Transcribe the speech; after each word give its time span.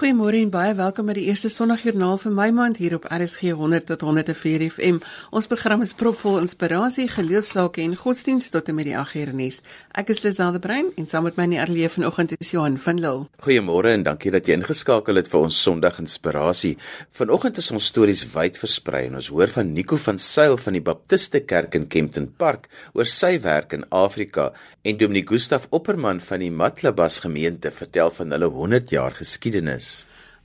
Goeiemôre 0.00 0.38
en 0.40 0.48
baie 0.48 0.70
welkom 0.72 1.10
by 1.10 1.12
die 1.18 1.26
eerste 1.28 1.50
Sondagjoernaal 1.52 2.16
vir 2.22 2.32
my 2.32 2.46
maand 2.56 2.78
hier 2.80 2.94
op 2.96 3.04
RSG 3.12 3.50
100 3.52 3.84
tot 3.90 4.00
104 4.06 4.62
FM. 4.70 5.02
Ons 5.28 5.44
program 5.50 5.82
is 5.84 5.90
propvol 5.92 6.38
inspirasie, 6.40 7.04
geloofsake 7.12 7.82
en 7.84 7.92
godsdienst 8.00 8.48
tot 8.54 8.70
en 8.72 8.78
met 8.78 8.88
die 8.88 8.94
8 8.96 9.18
uur 9.20 9.32
nuus. 9.36 9.58
Ek 9.92 10.08
is 10.14 10.22
Liselde 10.24 10.56
Brein 10.64 10.88
en 10.96 11.08
saam 11.10 11.26
met 11.28 11.36
my 11.36 11.44
in 11.50 11.52
die 11.52 11.60
ateljee 11.60 11.90
vanoggend 11.92 12.32
is 12.38 12.52
Johan 12.54 12.78
van 12.80 13.02
Lille. 13.02 13.26
Goeiemôre 13.44 13.92
en 13.92 14.06
dankie 14.06 14.32
dat 14.32 14.48
jy 14.48 14.56
ingeskakel 14.56 15.20
het 15.20 15.28
vir 15.28 15.42
ons 15.42 15.60
Sondag 15.66 16.00
inspirasie. 16.00 16.78
Vanoggend 17.20 17.60
is 17.60 17.68
ons 17.76 17.90
stories 17.92 18.24
wyd 18.32 18.56
versprei 18.62 19.04
en 19.10 19.20
ons 19.20 19.28
hoor 19.28 19.52
van 19.52 19.74
Nico 19.76 20.00
van 20.00 20.16
Sail 20.16 20.56
van 20.64 20.80
die 20.80 20.84
Baptiste 20.88 21.44
Kerk 21.44 21.76
in 21.76 21.90
Kempton 21.92 22.30
Park 22.40 22.70
oor 22.96 23.04
sy 23.04 23.34
werk 23.44 23.76
in 23.76 23.84
Afrika 23.92 24.48
en 24.80 24.96
Dominee 24.96 25.28
Gustaf 25.28 25.68
Opperman 25.68 26.24
van 26.24 26.40
die 26.40 26.48
Matlabas 26.48 27.20
gemeente 27.20 27.68
vertel 27.68 28.08
van 28.16 28.32
hulle 28.32 28.48
100 28.48 28.96
jaar 28.96 29.20
geskiedenis 29.20 29.89
is. 29.89 29.89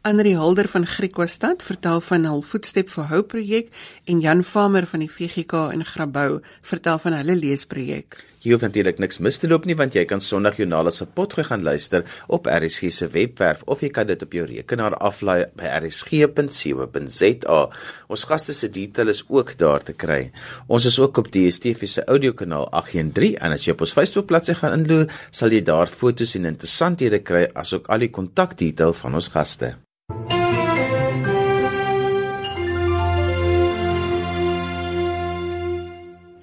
Andri 0.06 0.36
Hulder 0.38 0.68
van 0.68 0.86
Griekostad 0.86 1.64
vertel 1.66 2.02
van 2.06 2.28
hul 2.30 2.44
Voetstep 2.46 2.92
vir 2.94 3.08
Hoop 3.10 3.32
projek 3.32 3.72
en 4.06 4.20
Jan 4.22 4.44
Farmer 4.46 4.86
van 4.86 5.02
die 5.02 5.10
VGK 5.10 5.64
in 5.74 5.82
Grabouw 5.82 6.36
vertel 6.62 7.00
van 7.02 7.16
hulle 7.18 7.34
leesprojek. 7.40 8.20
Jy 8.46 8.52
hoef 8.54 8.62
natuurlik 8.62 9.00
niks 9.02 9.18
mis 9.26 9.40
te 9.42 9.50
loop 9.50 9.64
nie 9.66 9.74
want 9.80 9.96
jy 9.98 10.04
kan 10.06 10.22
Sondag 10.22 10.60
Journale 10.62 10.92
se 10.94 11.08
potgooi 11.10 11.48
gaan 11.48 11.66
luister 11.66 12.06
op 12.38 12.46
RSG 12.46 12.92
se 12.94 13.08
webwerf 13.16 13.64
of 13.66 13.82
jy 13.82 13.90
kan 13.96 14.06
dit 14.06 14.22
op 14.22 14.36
jou 14.38 14.46
rekenaar 14.46 14.94
aflaai 15.08 15.48
by 15.58 15.72
rsg.co.za. 15.80 17.58
Ons 18.06 18.26
gaste 18.30 18.54
se 18.54 18.70
detail 18.70 19.10
is 19.10 19.24
ook 19.26 19.56
daar 19.58 19.82
te 19.88 19.98
kry. 19.98 20.30
Ons 20.70 20.86
is 20.86 21.00
ook 21.02 21.18
op 21.24 21.32
die 21.34 21.48
DSTV 21.48 21.90
se 21.90 22.06
audiokanaal 22.06 22.70
813 22.84 23.42
en 23.42 23.58
as 23.58 23.66
jy 23.66 23.74
op 23.74 23.82
ons 23.88 23.96
Facebook 23.98 24.30
bladsy 24.30 24.54
gaan 24.62 24.78
inloer, 24.78 25.10
sal 25.34 25.50
jy 25.50 25.66
daar 25.66 25.90
foto's 25.90 26.38
en 26.38 26.46
interessanthede 26.54 27.24
kry 27.26 27.48
asook 27.58 27.90
al 27.90 28.06
die 28.06 28.14
kontakdetail 28.14 28.94
van 29.02 29.18
ons 29.18 29.34
gaste. 29.34 29.74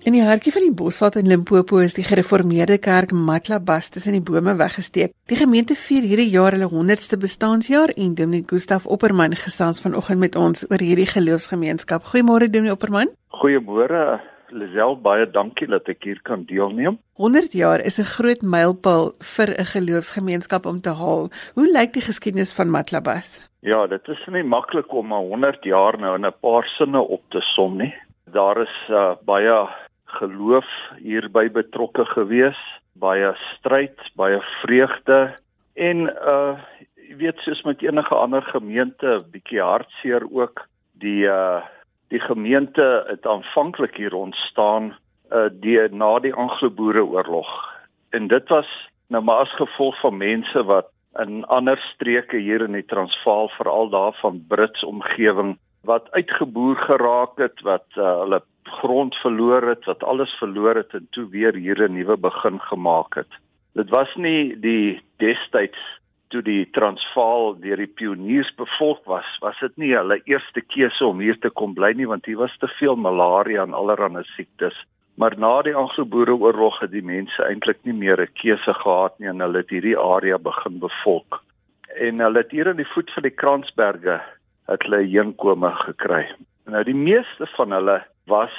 In 0.03 0.17
die 0.17 0.23
hartjie 0.27 0.51
van 0.51 0.65
die 0.67 0.75
Bosveld 0.75 1.15
in 1.21 1.29
Limpopo 1.31 1.79
is 1.79 1.93
die 1.95 2.03
gereformeerde 2.03 2.81
kerk 2.83 3.13
Matlabas 3.15 3.87
tussen 3.95 4.17
die 4.17 4.25
bome 4.27 4.57
weggesteek. 4.59 5.13
Die 5.31 5.37
gemeente 5.39 5.77
vier 5.79 6.03
hierdie 6.03 6.33
jaar 6.33 6.57
hulle 6.57 6.67
100ste 6.73 7.21
bestaanjaar 7.23 7.93
en 7.95 8.17
Dominee 8.19 8.43
Gustaf 8.51 8.89
Opperman 8.91 9.37
gesels 9.39 9.79
vanoggend 9.85 10.19
met 10.19 10.35
ons 10.35 10.65
oor 10.67 10.83
hierdie 10.83 11.07
geloofsgemeenskap. 11.07 12.03
Goeiemôre 12.11 12.49
Dominee 12.51 12.75
Opperman. 12.75 13.13
Goeiemôre 13.39 14.19
Lisel, 14.51 14.97
baie 15.05 15.29
dankie 15.31 15.71
dat 15.71 15.87
ek 15.95 16.03
hier 16.03 16.19
kan 16.27 16.43
deelneem. 16.51 16.99
100 17.23 17.55
jaar 17.55 17.79
is 17.79 18.01
'n 18.03 18.11
groot 18.17 18.43
mylpaal 18.43 19.15
vir 19.37 19.55
'n 19.55 19.71
geloofsgemeenskap 19.71 20.67
om 20.67 20.81
te 20.81 20.99
haal. 20.99 21.31
Hoe 21.55 21.69
lyk 21.71 21.93
die 21.93 22.03
geskiedenis 22.03 22.53
van 22.53 22.75
Matlabas? 22.75 23.39
Ja, 23.61 23.87
dit 23.87 24.09
is 24.09 24.27
nie 24.27 24.43
maklik 24.43 24.93
om 24.93 25.13
'n 25.13 25.29
100 25.31 25.63
jaar 25.63 25.97
nou 25.99 26.17
in 26.17 26.27
'n 26.27 26.35
paar 26.41 26.67
sinne 26.67 27.01
op 27.01 27.23
te 27.31 27.41
som 27.55 27.77
nie. 27.77 27.95
Daar 28.33 28.63
is 28.63 28.77
uh, 28.91 29.15
baie 29.25 29.69
geloof 30.19 30.69
hierby 31.01 31.49
betrokke 31.53 32.05
gewees, 32.13 32.59
baie 32.93 33.33
stryd, 33.53 33.99
baie 34.19 34.41
vreugde 34.61 35.33
en 35.75 36.09
uh 36.11 36.57
jy 37.03 37.19
weet 37.21 37.41
soos 37.45 37.61
met 37.69 37.83
enige 37.85 38.15
ander 38.17 38.43
gemeente, 38.43 39.19
bietjie 39.33 39.61
hartseer 39.61 40.25
ook. 40.31 40.65
Die 41.01 41.29
uh 41.29 41.63
die 42.13 42.21
gemeente 42.21 43.05
het 43.09 43.27
aanvanklik 43.27 43.97
hier 43.97 44.15
ontstaan 44.15 44.93
uh 45.33 45.49
die 45.53 45.81
na 45.91 46.19
die 46.21 46.35
Anglo-Boereoorlog. 46.35 47.53
En 48.13 48.29
dit 48.29 48.49
was 48.49 48.69
nou 49.09 49.23
maar 49.25 49.45
as 49.45 49.55
gevolg 49.61 50.01
van 50.01 50.17
mense 50.17 50.65
wat 50.65 50.89
in 51.21 51.45
ander 51.45 51.79
streke 51.93 52.37
hier 52.37 52.63
in 52.65 52.73
die 52.73 52.87
Transvaal 52.89 53.49
veral 53.49 53.89
daar 53.89 54.17
van 54.21 54.45
Brits 54.49 54.85
omgewing 54.85 55.59
wat 55.83 56.11
uitgeboer 56.11 56.77
geraak 56.77 57.39
het 57.39 57.61
wat 57.67 57.87
uh, 57.97 58.19
hulle 58.23 58.43
grond 58.63 59.15
verloor 59.15 59.63
het, 59.63 59.85
wat 59.85 60.05
alles 60.05 60.31
verloor 60.39 60.75
het 60.75 60.95
en 60.95 61.07
toe 61.11 61.29
weer 61.29 61.55
hier 61.55 61.83
'n 61.89 61.93
nuwe 61.93 62.17
begin 62.17 62.61
gemaak 62.61 63.15
het. 63.15 63.33
Dit 63.75 63.91
was 63.91 64.15
nie 64.15 64.61
die 64.61 65.03
destyds 65.17 65.81
toe 66.29 66.43
die 66.43 66.71
Transvaal 66.71 67.57
deur 67.61 67.77
die 67.77 67.87
pioniers 67.87 68.55
bevolk 68.55 69.05
was, 69.05 69.29
was 69.41 69.59
dit 69.61 69.77
nie 69.77 69.93
hulle 69.95 70.21
eerste 70.25 70.61
keuse 70.61 71.07
om 71.07 71.21
hier 71.21 71.39
te 71.39 71.51
kom 71.51 71.75
bly 71.75 71.93
nie 71.93 72.09
want 72.09 72.27
hier 72.27 72.41
was 72.41 72.57
te 72.59 72.69
veel 72.79 72.97
malaria 72.97 73.63
en 73.63 73.75
allerlei 73.75 74.25
siektes. 74.25 74.77
Maar 75.21 75.37
na 75.37 75.63
die 75.63 75.75
Anglo-Boereoorlog 75.77 76.81
het 76.81 76.91
die 76.91 77.05
mense 77.05 77.45
eintlik 77.45 77.83
nie 77.85 77.97
meer 77.97 78.21
'n 78.21 78.33
keuse 78.43 78.75
gehad 78.75 79.19
nie 79.19 79.29
en 79.29 79.41
hulle 79.41 79.59
het 79.59 79.71
hierdie 79.71 79.99
area 79.99 80.39
begin 80.39 80.79
bevolk. 80.79 81.43
En 82.01 82.21
hulle 82.21 82.39
het 82.39 82.51
hier 82.51 82.67
in 82.67 82.77
die 82.77 82.93
voet 82.95 83.11
van 83.11 83.23
die 83.23 83.37
Kransberge 83.37 84.21
het 84.67 84.83
hulle 84.83 85.03
heenkome 85.07 85.71
gekry. 85.87 86.27
Nou 86.71 86.83
die 86.85 86.97
meeste 86.97 87.47
van 87.57 87.73
hulle 87.73 88.03
was 88.31 88.55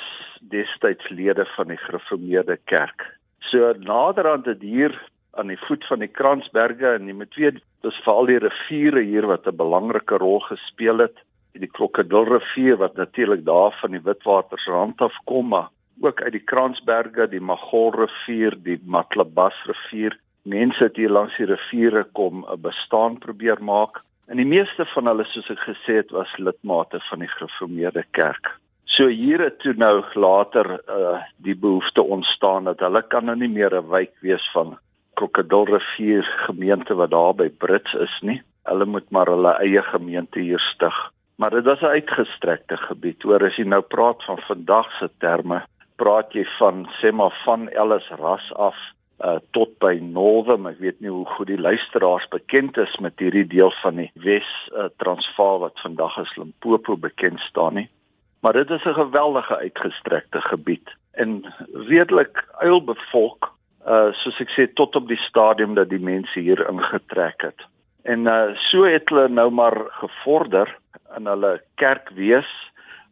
destyds 0.51 1.09
lede 1.09 1.45
van 1.55 1.67
die 1.71 1.77
gereformeerde 1.77 2.57
kerk. 2.65 3.05
So 3.39 3.73
naderhand 3.79 4.45
het 4.45 4.61
hier 4.61 4.95
aan 5.33 5.47
die 5.47 5.59
voet 5.67 5.85
van 5.85 5.99
die 6.03 6.11
Kransberge 6.11 6.95
en 6.95 7.07
jy 7.07 7.15
moet 7.17 7.35
weet 7.39 7.61
dis 7.83 8.01
veral 8.05 8.29
die 8.29 8.39
riviere 8.43 9.01
hier 9.03 9.27
wat 9.27 9.47
'n 9.47 9.55
belangrike 9.55 10.17
rol 10.17 10.39
gespeel 10.39 10.97
het. 10.97 11.17
Die 11.53 11.67
Krokodilrivier 11.67 12.77
wat 12.77 12.95
natuurlik 12.95 13.45
daar 13.45 13.71
van 13.81 13.91
die 13.91 14.01
Witwatersrand 14.01 15.01
af 15.01 15.13
kom, 15.25 15.47
maar 15.47 15.69
ook 16.01 16.21
uit 16.21 16.31
die 16.31 16.43
Kransberge, 16.43 17.27
die 17.29 17.41
Magolrivier, 17.41 18.55
die 18.63 18.79
Matlabasrivier. 18.85 20.17
Mense 20.43 20.83
het 20.83 20.95
hier 20.95 21.09
langs 21.09 21.37
die 21.37 21.45
riviere 21.45 22.03
kom 22.03 22.45
'n 22.45 22.61
bestaan 22.61 23.17
probeer 23.17 23.63
maak. 23.63 24.01
En 24.28 24.39
die 24.39 24.47
meeste 24.47 24.85
van 24.94 25.09
hulle 25.11 25.25
soos 25.28 25.50
ek 25.51 25.63
gesê 25.67 25.97
het 26.00 26.11
was 26.16 26.31
lidmate 26.38 27.00
van 27.09 27.19
die 27.19 27.31
gereformeerde 27.31 28.06
kerk. 28.16 28.53
So 28.85 29.07
hier 29.07 29.41
het 29.44 29.59
toe 29.59 29.73
nou 29.79 30.03
later 30.16 30.79
uh 30.88 31.19
die 31.44 31.56
behoefte 31.56 32.03
ontstaan 32.03 32.69
dat 32.69 32.79
hulle 32.79 33.01
kan 33.01 33.25
nou 33.25 33.35
nie 33.35 33.51
meer 33.51 33.75
'n 33.75 33.89
wijk 33.89 34.13
wees 34.22 34.45
van 34.53 34.78
Krokodilrivier 35.13 36.23
gemeente 36.47 36.95
wat 36.95 37.12
daar 37.12 37.35
by 37.35 37.50
Brits 37.50 37.94
is 37.94 38.16
nie. 38.22 38.41
Hulle 38.63 38.85
moet 38.85 39.09
maar 39.12 39.28
hulle 39.28 39.53
eie 39.59 39.81
gemeente 39.81 40.39
hier 40.39 40.59
stig. 40.59 41.12
Maar 41.38 41.50
dit 41.50 41.66
was 41.66 41.81
'n 41.81 41.95
uitgestrekte 42.00 42.78
gebied. 42.78 43.23
Hoor 43.23 43.44
as 43.44 43.56
jy 43.56 43.66
nou 43.66 43.81
praat 43.81 44.23
van 44.23 44.38
vandag 44.38 44.91
se 45.00 45.09
terme, 45.19 45.63
praat 45.95 46.33
jy 46.33 46.45
van 46.59 46.88
sê 47.01 47.12
maar 47.12 47.35
van 47.45 47.69
Ellis 47.69 48.09
ras 48.09 48.53
af 48.53 48.75
uh 49.19 49.40
tot 49.51 49.78
by 49.79 50.00
Northern. 50.01 50.66
Ek 50.68 50.79
weet 50.79 51.00
nie 51.00 51.09
hoe 51.09 51.25
goed 51.25 51.47
die 51.47 51.59
luisteraars 51.59 52.28
bekend 52.28 52.78
is 52.78 52.97
met 52.97 53.19
hierdie 53.19 53.47
deel 53.47 53.72
van 53.81 53.96
die 53.96 54.12
Wes 54.13 54.50
uh, 54.74 54.90
Transvaal 54.97 55.59
wat 55.59 55.79
vandag 55.79 56.18
as 56.18 56.35
Limpopo 56.35 56.97
bekend 56.97 57.40
staan 57.40 57.74
nie 57.74 57.90
maar 58.44 58.53
dit 58.53 58.69
is 58.69 58.84
'n 58.84 58.94
geweldige 58.94 59.57
uitgestrekte 59.57 60.41
gebied 60.41 60.96
en 61.12 61.53
redelik 61.74 62.47
uilbevolk 62.51 63.56
uh 63.88 64.12
soos 64.12 64.40
ek 64.40 64.51
sê 64.56 64.74
tot 64.74 64.96
op 64.96 65.07
die 65.07 65.19
stadium 65.28 65.74
dat 65.75 65.90
die 65.90 66.00
mense 66.00 66.40
hier 66.40 66.69
ingetrek 66.69 67.41
het. 67.41 67.59
En 68.03 68.28
uh 68.28 68.56
so 68.56 68.84
het 68.84 69.09
hulle 69.09 69.30
nou 69.30 69.50
maar 69.51 69.78
gevorder 69.90 70.78
in 71.18 71.25
hulle 71.25 71.62
kerkwees. 71.75 72.51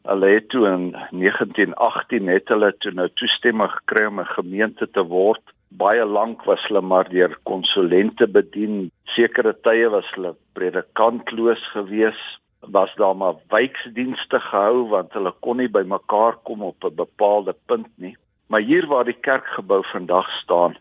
Hulle 0.03 0.27
het 0.27 0.49
toe 0.49 0.67
in 0.67 0.91
1918 1.09 2.23
net 2.23 2.47
hulle 2.47 2.71
toe 2.77 2.91
nou 2.91 3.09
toestemming 3.13 3.71
gekry 3.71 4.05
om 4.05 4.19
'n 4.19 4.35
gemeente 4.35 4.89
te 4.91 5.03
word. 5.03 5.43
Baie 5.79 6.05
lank 6.05 6.43
was 6.45 6.63
hulle 6.67 6.81
maar 6.81 7.09
deur 7.09 7.37
konsulente 7.43 8.27
bedien. 8.27 8.91
Sekere 9.15 9.53
tye 9.63 9.89
was 9.89 10.09
hulle 10.15 10.35
predikantloos 10.53 11.63
geweest 11.71 12.41
was 12.61 12.93
daar 12.95 13.15
maar 13.15 13.35
wijksdienste 13.47 14.39
gehou 14.39 14.87
want 14.89 15.13
hulle 15.13 15.33
kon 15.39 15.57
nie 15.57 15.69
by 15.69 15.81
mekaar 15.81 16.37
kom 16.43 16.61
op 16.63 16.83
'n 16.83 16.95
bepaalde 16.95 17.55
punt 17.65 17.87
nie. 17.95 18.17
Maar 18.47 18.61
hier 18.61 18.87
waar 18.87 19.05
die 19.05 19.19
kerkgebou 19.21 19.83
vandag 19.91 20.29
staan, 20.29 20.77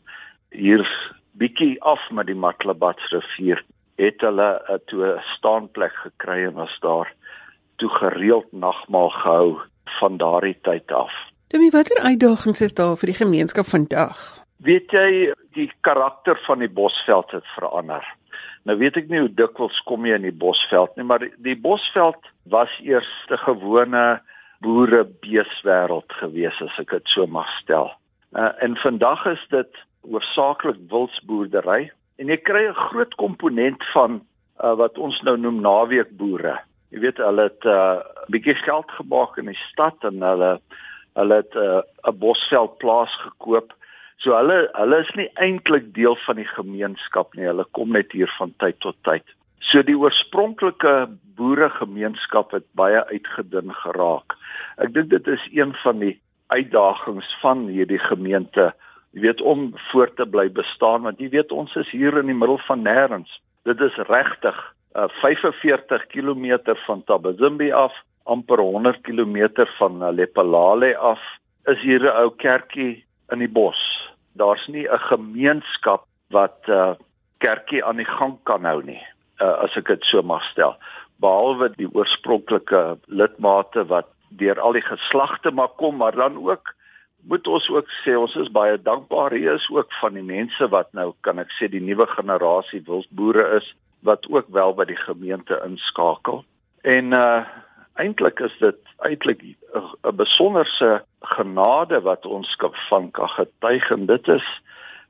hier 0.50 0.84
bietjie 1.32 1.82
af 1.82 2.10
met 2.10 2.26
die 2.26 2.34
Matlabats 2.34 3.10
rivier, 3.10 3.64
het 3.96 4.20
hulle 4.20 4.62
'n 4.68 4.80
toe 4.86 5.22
staanplek 5.36 5.92
gekry 5.92 6.44
en 6.44 6.52
was 6.52 6.78
daar 6.80 7.14
toe 7.76 7.88
gereeld 7.88 8.52
nagmaal 8.52 9.10
gehou 9.10 9.58
van 9.84 10.16
daardie 10.16 10.58
tyd 10.62 10.92
af. 10.92 11.12
Demi, 11.46 11.70
watter 11.70 11.98
uitdagings 11.98 12.60
is 12.60 12.74
daar 12.74 12.96
vir 12.96 13.06
die 13.06 13.24
gemeenskap 13.24 13.66
vandag? 13.66 14.39
Weet 14.60 14.92
jy, 14.92 15.32
die 15.56 15.70
karakter 15.80 16.36
van 16.46 16.60
die 16.60 16.68
Bosveld 16.68 17.30
het 17.32 17.46
verander. 17.54 18.04
Nou 18.68 18.76
weet 18.76 18.98
ek 19.00 19.08
nie 19.08 19.22
hoe 19.22 19.32
dikwels 19.32 19.78
kom 19.88 20.04
jy 20.04 20.18
in 20.18 20.26
die 20.28 20.36
Bosveld 20.36 20.92
nie, 20.98 21.06
maar 21.08 21.22
die, 21.22 21.30
die 21.40 21.56
Bosveld 21.56 22.20
was 22.52 22.72
eers 22.84 23.08
'n 23.30 23.40
gewone 23.46 24.20
boere 24.60 25.04
beeswêreld 25.24 26.12
gewees 26.20 26.60
as 26.60 26.76
ek 26.78 26.90
dit 26.90 27.08
so 27.08 27.26
mag 27.26 27.48
stel. 27.62 27.88
Uh, 28.36 28.52
en 28.60 28.76
vandag 28.76 29.24
is 29.26 29.46
dit 29.50 29.80
hoofsaaklik 30.04 30.76
wildsboerdery 30.92 31.90
en 32.20 32.28
jy 32.28 32.36
kry 32.36 32.68
'n 32.68 32.82
groot 32.92 33.14
komponent 33.16 33.82
van 33.94 34.20
uh, 34.60 34.76
wat 34.76 34.98
ons 34.98 35.20
nou 35.22 35.36
noem 35.36 35.60
naweekboere. 35.64 36.60
Jy 36.92 37.00
weet 37.00 37.16
hulle 37.16 37.48
het 37.48 37.64
'n 37.64 37.68
uh, 37.68 38.04
bietjie 38.28 38.54
geld 38.54 38.90
gemaak 38.90 39.38
in 39.38 39.46
die 39.46 39.62
stad 39.72 39.96
en 40.04 40.20
hulle 40.20 40.60
hulle 41.16 41.34
het 41.34 41.54
'n 41.56 41.80
uh, 42.04 42.12
bosveld 42.12 42.78
plaas 42.78 43.14
gekoop 43.24 43.72
So 44.20 44.36
hulle 44.36 44.68
hulle 44.76 45.00
is 45.00 45.12
nie 45.16 45.28
eintlik 45.40 45.92
deel 45.96 46.16
van 46.26 46.36
die 46.36 46.48
gemeenskap 46.48 47.34
nie. 47.34 47.48
Hulle 47.48 47.64
kom 47.76 47.92
net 47.96 48.12
hier 48.12 48.30
van 48.38 48.52
tyd 48.62 48.80
tot 48.84 48.98
tyd. 49.08 49.24
So 49.70 49.82
die 49.84 49.96
oorspronklike 49.96 51.08
boeregemeenskap 51.36 52.52
het 52.56 52.66
baie 52.76 53.00
uitgedun 53.12 53.72
geraak. 53.84 54.36
Ek 54.80 54.92
dink 54.94 55.10
dit 55.12 55.26
is 55.28 55.46
een 55.52 55.72
van 55.84 56.00
die 56.04 56.14
uitdagings 56.52 57.28
van 57.40 57.68
hierdie 57.68 58.00
gemeente 58.02 58.70
jy 59.14 59.24
weet 59.24 59.40
om 59.42 59.70
voort 59.90 60.14
te 60.18 60.26
bly 60.26 60.48
bestaan 60.54 61.06
want 61.06 61.20
jy 61.22 61.30
weet 61.32 61.54
ons 61.54 61.74
is 61.80 61.88
hier 61.94 62.16
in 62.20 62.30
die 62.30 62.36
middel 62.36 62.60
van 62.68 62.84
nêrens 62.86 63.30
dit 63.68 63.82
is 63.86 63.98
regtig 64.08 64.56
uh, 64.94 65.08
45 65.20 66.06
km 66.14 66.74
van 66.86 67.02
Tabazimbi 67.06 67.70
af 67.74 67.94
amper 68.30 68.62
100 68.62 69.02
km 69.06 69.66
van 69.78 70.02
uh, 70.02 70.12
Lepalale 70.14 70.96
af 70.96 71.22
is 71.70 71.80
hier 71.82 72.02
'n 72.02 72.16
ou 72.22 72.30
kerkie 72.36 73.04
in 73.32 73.38
die 73.38 73.50
bos. 73.50 73.80
Daar's 74.32 74.66
nie 74.68 74.86
'n 74.88 74.98
gemeenskap 74.98 76.04
wat 76.30 76.58
uh, 76.68 76.94
kerkie 77.38 77.84
aan 77.84 77.96
die 77.96 78.10
gang 78.18 78.38
kan 78.44 78.64
hou 78.64 78.82
nie 78.82 79.02
uh, 79.40 79.64
as 79.64 79.76
ek 79.76 79.86
dit 79.86 80.04
so 80.04 80.22
mag 80.22 80.42
stel. 80.50 80.76
Behalwe 81.20 81.70
die 81.76 81.88
oorspronklike 81.92 82.98
lidmate 83.06 83.84
wat 83.88 84.08
deur 84.28 84.60
al 84.60 84.72
die 84.72 84.86
geslagte 84.86 85.50
maar 85.50 85.72
kom 85.76 85.96
maar 85.96 86.16
dan 86.16 86.36
ook 86.36 86.74
moet 87.28 87.48
ons 87.48 87.68
ook 87.68 87.88
sê 88.04 88.14
ons 88.16 88.34
is 88.40 88.48
baie 88.48 88.78
dankbaar. 88.80 89.34
Hier 89.36 89.54
is 89.54 89.68
ook 89.70 89.92
van 90.00 90.14
die 90.16 90.24
mense 90.24 90.68
wat 90.72 90.92
nou 90.96 91.12
kan 91.20 91.38
ek 91.38 91.52
sê 91.58 91.68
die 91.68 91.82
nuwe 91.84 92.06
generasie 92.06 92.80
wildboere 92.86 93.44
is 93.58 93.74
wat 94.06 94.24
ook 94.30 94.48
wel 94.48 94.72
by 94.74 94.86
die 94.88 94.96
gemeente 94.96 95.58
inskakel. 95.66 96.44
En 96.82 97.12
uh 97.12 97.44
eintlik 98.02 98.40
is 98.40 98.56
dit 98.60 98.80
eintlik 99.06 99.42
'n 99.44 100.16
besonderse 100.16 101.02
genade 101.36 102.00
wat 102.00 102.26
ons 102.26 102.56
kan 102.56 102.74
van 102.88 103.10
kan 103.10 103.28
getuig 103.28 103.90
en 103.90 104.06
dit 104.06 104.28
is 104.28 104.46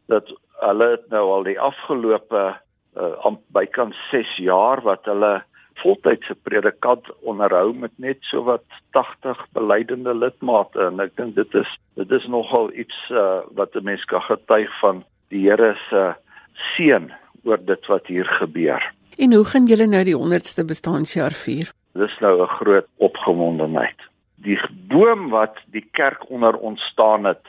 dat 0.06 0.32
hulle 0.60 0.90
nou 1.08 1.24
al 1.36 1.42
die 1.42 1.60
afgelope 1.60 2.42
uh, 2.96 3.36
bykans 3.54 3.96
6 4.10 4.36
jaar 4.36 4.82
wat 4.82 5.04
hulle 5.04 5.42
voltydse 5.80 6.34
predikant 6.44 7.06
onderhou 7.20 7.72
met 7.72 7.92
net 7.96 8.18
so 8.28 8.44
wat 8.44 8.64
80 8.96 9.38
belydende 9.56 10.14
lidmate 10.14 10.80
en 10.90 11.00
ek 11.00 11.16
dink 11.16 11.36
dit 11.38 11.54
is 11.54 11.70
dit 12.00 12.10
is 12.12 12.26
nogal 12.26 12.70
iets 12.72 12.98
uh, 13.10 13.40
wat 13.56 13.74
'n 13.74 13.84
mens 13.84 14.04
kan 14.04 14.22
getuig 14.22 14.70
van 14.80 15.04
die 15.30 15.46
Here 15.48 15.74
se 15.88 16.14
seën 16.76 17.10
oor 17.44 17.58
dit 17.64 17.86
wat 17.86 18.06
hier 18.06 18.24
gebeur. 18.24 18.82
En 19.16 19.32
hoe 19.32 19.44
gaan 19.44 19.66
julle 19.66 19.86
nou 19.86 20.04
die 20.04 20.16
100ste 20.16 20.64
bestaanjaar 20.66 21.32
vier? 21.32 21.72
Dis 21.92 22.18
nou 22.20 22.42
'n 22.42 22.46
groot 22.46 22.86
opgewondenheid. 22.96 24.00
Die 24.36 24.60
boom 24.88 25.28
wat 25.28 25.56
die 25.66 25.88
kerk 25.92 26.30
onder 26.30 26.56
ontstaan 26.56 27.24
het, 27.24 27.44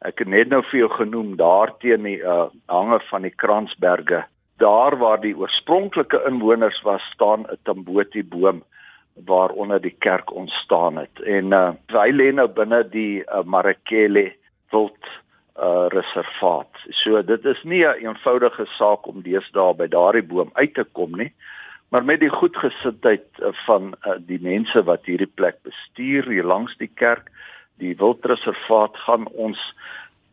ek 0.00 0.18
het 0.18 0.28
net 0.28 0.48
nou 0.48 0.62
vir 0.62 0.78
jou 0.78 0.90
genoem 0.90 1.36
daar 1.36 1.76
teen 1.78 2.02
die 2.02 2.20
uh, 2.22 2.46
hange 2.66 3.00
van 3.00 3.22
die 3.22 3.34
Kransberge 3.34 4.24
daar 4.56 4.96
waar 4.96 5.20
die 5.20 5.36
oorspronklike 5.36 6.22
inwoners 6.26 6.80
was 6.82 7.02
staan 7.12 7.40
'n 7.40 7.58
tamboti 7.62 8.24
boom 8.24 8.62
waaronder 9.24 9.80
die 9.80 9.96
kerk 9.98 10.32
ontstaan 10.32 10.96
het 10.96 11.20
en 11.20 11.52
uh, 11.52 11.70
hy 11.86 12.10
lê 12.12 12.32
nou 12.32 12.48
binne 12.48 12.88
die 12.88 13.24
uh, 13.24 13.42
Marakele 13.44 14.32
wild 14.70 15.04
uh, 15.58 15.86
reservaat. 15.88 16.72
So 16.90 17.22
dit 17.22 17.44
is 17.44 17.62
nie 17.62 17.84
'n 17.84 18.06
eenvoudige 18.06 18.66
saak 18.66 19.06
om 19.06 19.22
deesdae 19.22 19.74
by 19.74 19.88
daardie 19.88 20.22
boom 20.22 20.50
uit 20.52 20.74
te 20.74 20.84
kom 20.84 21.16
nie, 21.16 21.32
maar 21.88 22.04
met 22.04 22.20
die 22.20 22.32
goedgesindheid 22.32 23.26
uh, 23.38 23.52
van 23.66 23.94
uh, 23.94 24.16
die 24.18 24.40
mense 24.42 24.82
wat 24.82 25.06
hierdie 25.06 25.30
plek 25.34 25.62
bestuur 25.62 26.28
hier 26.28 26.44
langs 26.44 26.76
die 26.76 26.90
kerk, 26.94 27.30
die 27.78 27.94
wildreservaat 27.96 28.96
gaan 29.06 29.26
ons 29.26 29.60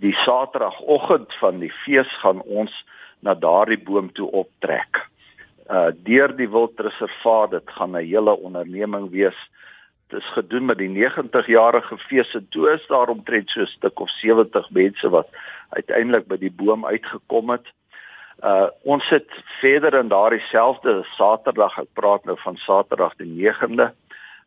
die 0.03 0.13
Saterdagoggend 0.23 1.33
van 1.39 1.59
die 1.59 1.71
fees 1.83 2.09
gaan 2.23 2.41
ons 2.41 2.73
na 3.23 3.35
daardie 3.35 3.79
boom 3.79 4.11
toe 4.11 4.27
optrek. 4.31 5.03
Uh 5.71 5.91
deur 6.07 6.33
die 6.35 6.49
wildreservaat, 6.51 7.51
dit 7.51 7.69
gaan 7.77 7.95
'n 7.95 8.03
hele 8.03 8.33
onderneming 8.35 9.09
wees. 9.11 9.37
Dit 10.09 10.19
is 10.19 10.33
gedoen 10.35 10.65
met 10.65 10.77
die 10.77 10.89
90-jarige 10.89 11.97
fees 11.97 12.33
en 12.35 12.47
toe 12.49 12.69
is 12.73 12.87
daar 12.87 13.09
omtrent 13.09 13.49
so 13.49 13.61
'n 13.61 13.67
stuk 13.67 13.99
of 13.99 14.09
70 14.09 14.69
mense 14.69 15.09
wat 15.09 15.29
uiteindelik 15.69 16.27
by 16.27 16.37
die 16.37 16.51
boom 16.51 16.85
uitgekom 16.85 17.49
het. 17.49 17.67
Uh 18.43 18.67
ons 18.83 19.05
sit 19.07 19.29
verder 19.61 19.95
in 19.95 20.09
daardie 20.11 20.43
selfde 20.51 21.05
Saterdag, 21.15 21.77
ek 21.79 21.93
praat 21.95 22.25
nou 22.27 22.35
van 22.43 22.57
Saterdag 22.59 23.15
die 23.15 23.29
9de, 23.31 23.91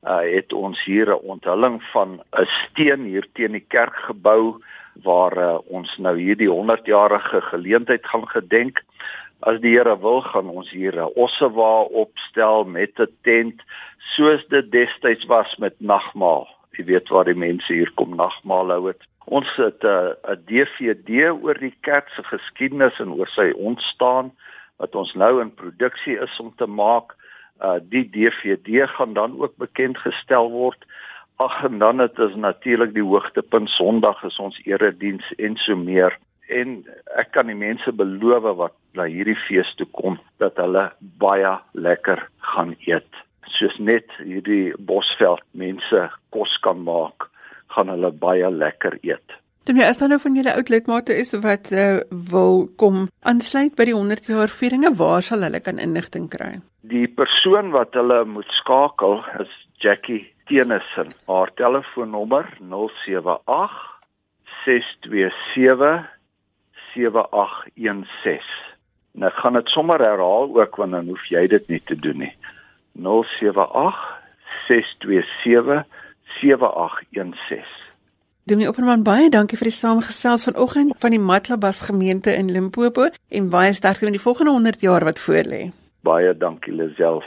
uh 0.05 0.25
het 0.29 0.53
ons 0.53 0.83
hier 0.85 1.09
'n 1.15 1.25
onthulling 1.33 1.81
van 1.93 2.21
'n 2.21 2.47
steen 2.47 3.09
hier 3.09 3.27
teen 3.33 3.53
die 3.53 3.65
kerk 3.69 3.97
gebou 4.11 4.61
waar 5.05 5.37
uh, 5.39 5.59
ons 5.69 5.97
nou 5.97 6.17
hierdie 6.19 6.49
100-jarige 6.49 7.41
geleentheid 7.41 8.07
gaan 8.07 8.29
gedenk. 8.29 8.85
As 9.41 9.61
die 9.61 9.77
Here 9.77 9.99
wil, 10.01 10.21
gaan 10.21 10.49
ons 10.49 10.71
hier 10.71 10.97
'n 10.97 11.13
ossewa 11.15 11.81
opstel 11.81 12.65
met 12.65 13.01
'n 13.01 13.13
tent 13.23 13.63
soos 14.17 14.47
dit 14.49 14.71
destyds 14.73 15.25
was 15.25 15.57
met 15.57 15.75
nagmaal. 15.81 16.49
Jy 16.77 16.85
weet 16.85 17.09
waar 17.09 17.25
die 17.25 17.35
mense 17.35 17.73
hier 17.73 17.91
kom 17.95 18.17
nagmaal 18.17 18.71
hou 18.71 18.87
het. 18.89 19.03
Ons 19.27 19.49
het 19.57 19.83
'n 19.83 19.87
uh, 19.87 20.33
'n 20.33 20.43
DVD 20.47 21.31
oor 21.43 21.59
die 21.59 21.75
kerk 21.81 22.09
se 22.09 22.23
geskiedenis 22.23 23.01
en 23.01 23.13
oor 23.13 23.29
sy 23.29 23.51
ontstaan 23.57 24.33
wat 24.79 24.95
ons 24.95 25.15
nou 25.15 25.41
in 25.41 25.55
produksie 25.55 26.19
is 26.19 26.41
om 26.41 26.53
te 26.57 26.67
maak. 26.67 27.17
Uh 27.63 27.79
die 27.83 28.11
DVD 28.11 28.87
gaan 28.89 29.13
dan 29.13 29.41
ook 29.41 29.57
bekend 29.57 29.99
gestel 29.99 30.51
word. 30.51 30.85
Ag 31.37 31.65
en 31.65 31.79
dan 31.79 31.99
het 31.99 32.19
ons 32.19 32.35
natuurlik 32.35 32.95
die 32.95 33.03
hoogtepunt 33.03 33.69
Sondag 33.69 34.23
is 34.25 34.39
ons 34.39 34.61
erediens 34.65 35.33
en 35.37 35.57
so 35.57 35.77
meer 35.77 36.19
en 36.49 36.81
ek 37.19 37.33
kan 37.35 37.51
die 37.51 37.59
mense 37.59 37.93
beloof 37.93 38.47
wat 38.59 38.75
na 38.97 39.07
hierdie 39.11 39.39
fees 39.47 39.69
toe 39.79 39.87
kom 39.99 40.19
dat 40.43 40.59
hulle 40.61 40.89
baie 41.21 41.57
lekker 41.75 42.23
gaan 42.53 42.75
eet. 42.87 43.09
Soos 43.59 43.77
net 43.79 44.11
hierdie 44.23 44.75
Bosveld 44.79 45.43
mense 45.53 46.07
kos 46.35 46.57
kan 46.63 46.83
maak, 46.87 47.29
gaan 47.77 47.93
hulle 47.93 48.13
baie 48.13 48.51
lekker 48.51 48.99
eet. 49.03 49.37
Dan 49.67 49.81
as 49.83 49.99
dan 49.99 50.13
nou 50.15 50.21
van 50.23 50.37
julle 50.39 50.53
oud 50.55 50.69
lidmate 50.71 51.15
is 51.19 51.33
wat 51.43 51.73
uh, 51.75 51.99
wil 52.31 52.69
kom 52.79 53.09
aansluit 53.27 53.75
by 53.75 53.89
die 53.89 53.97
100 53.97 54.29
jaar 54.31 54.53
vieringe, 54.53 54.93
waar 54.95 55.25
sal 55.27 55.43
hulle 55.43 55.59
kan 55.61 55.83
inligting 55.83 56.29
kry? 56.31 56.61
Die 56.87 57.09
persoon 57.11 57.73
wat 57.75 57.99
hulle 57.99 58.21
moet 58.31 58.47
skakel 58.61 59.25
is 59.43 59.51
Jackie 59.83 60.23
Tenison. 60.47 61.11
Haar 61.27 61.51
telefoonnommer 61.59 62.47
078 62.63 63.75
627 64.63 66.07
7816. 66.95 68.55
Nou 69.19 69.33
gaan 69.35 69.59
dit 69.59 69.75
sommer 69.75 69.99
herhaal 69.99 70.55
ook 70.55 70.79
want 70.79 70.95
dan 70.95 71.11
hoef 71.11 71.27
jy 71.27 71.43
dit 71.51 71.69
nie 71.69 71.83
te 71.91 71.99
doen 71.99 72.23
nie. 72.23 72.35
078 72.95 73.99
627 74.69 75.83
7816. 76.41 77.87
Dominee 78.47 78.69
Opperman 78.71 79.03
baie 79.03 79.31
dankie 79.35 79.57
vir 79.59 79.67
die 79.67 79.75
samegesels 79.75 80.45
vanoggend 80.47 80.93
van 81.03 81.11
die 81.11 81.19
Matlabas 81.19 81.81
gemeente 81.89 82.31
in 82.31 82.53
Limpopo 82.55 83.09
en 83.11 83.49
baie 83.51 83.73
sterkte 83.75 84.07
met 84.07 84.15
die 84.15 84.23
volgende 84.23 84.53
100 84.55 84.85
jaar 84.87 85.03
wat 85.09 85.19
voorlê. 85.19 85.73
Baie 86.07 86.31
dankie 86.39 86.75
Lisel. 86.75 87.25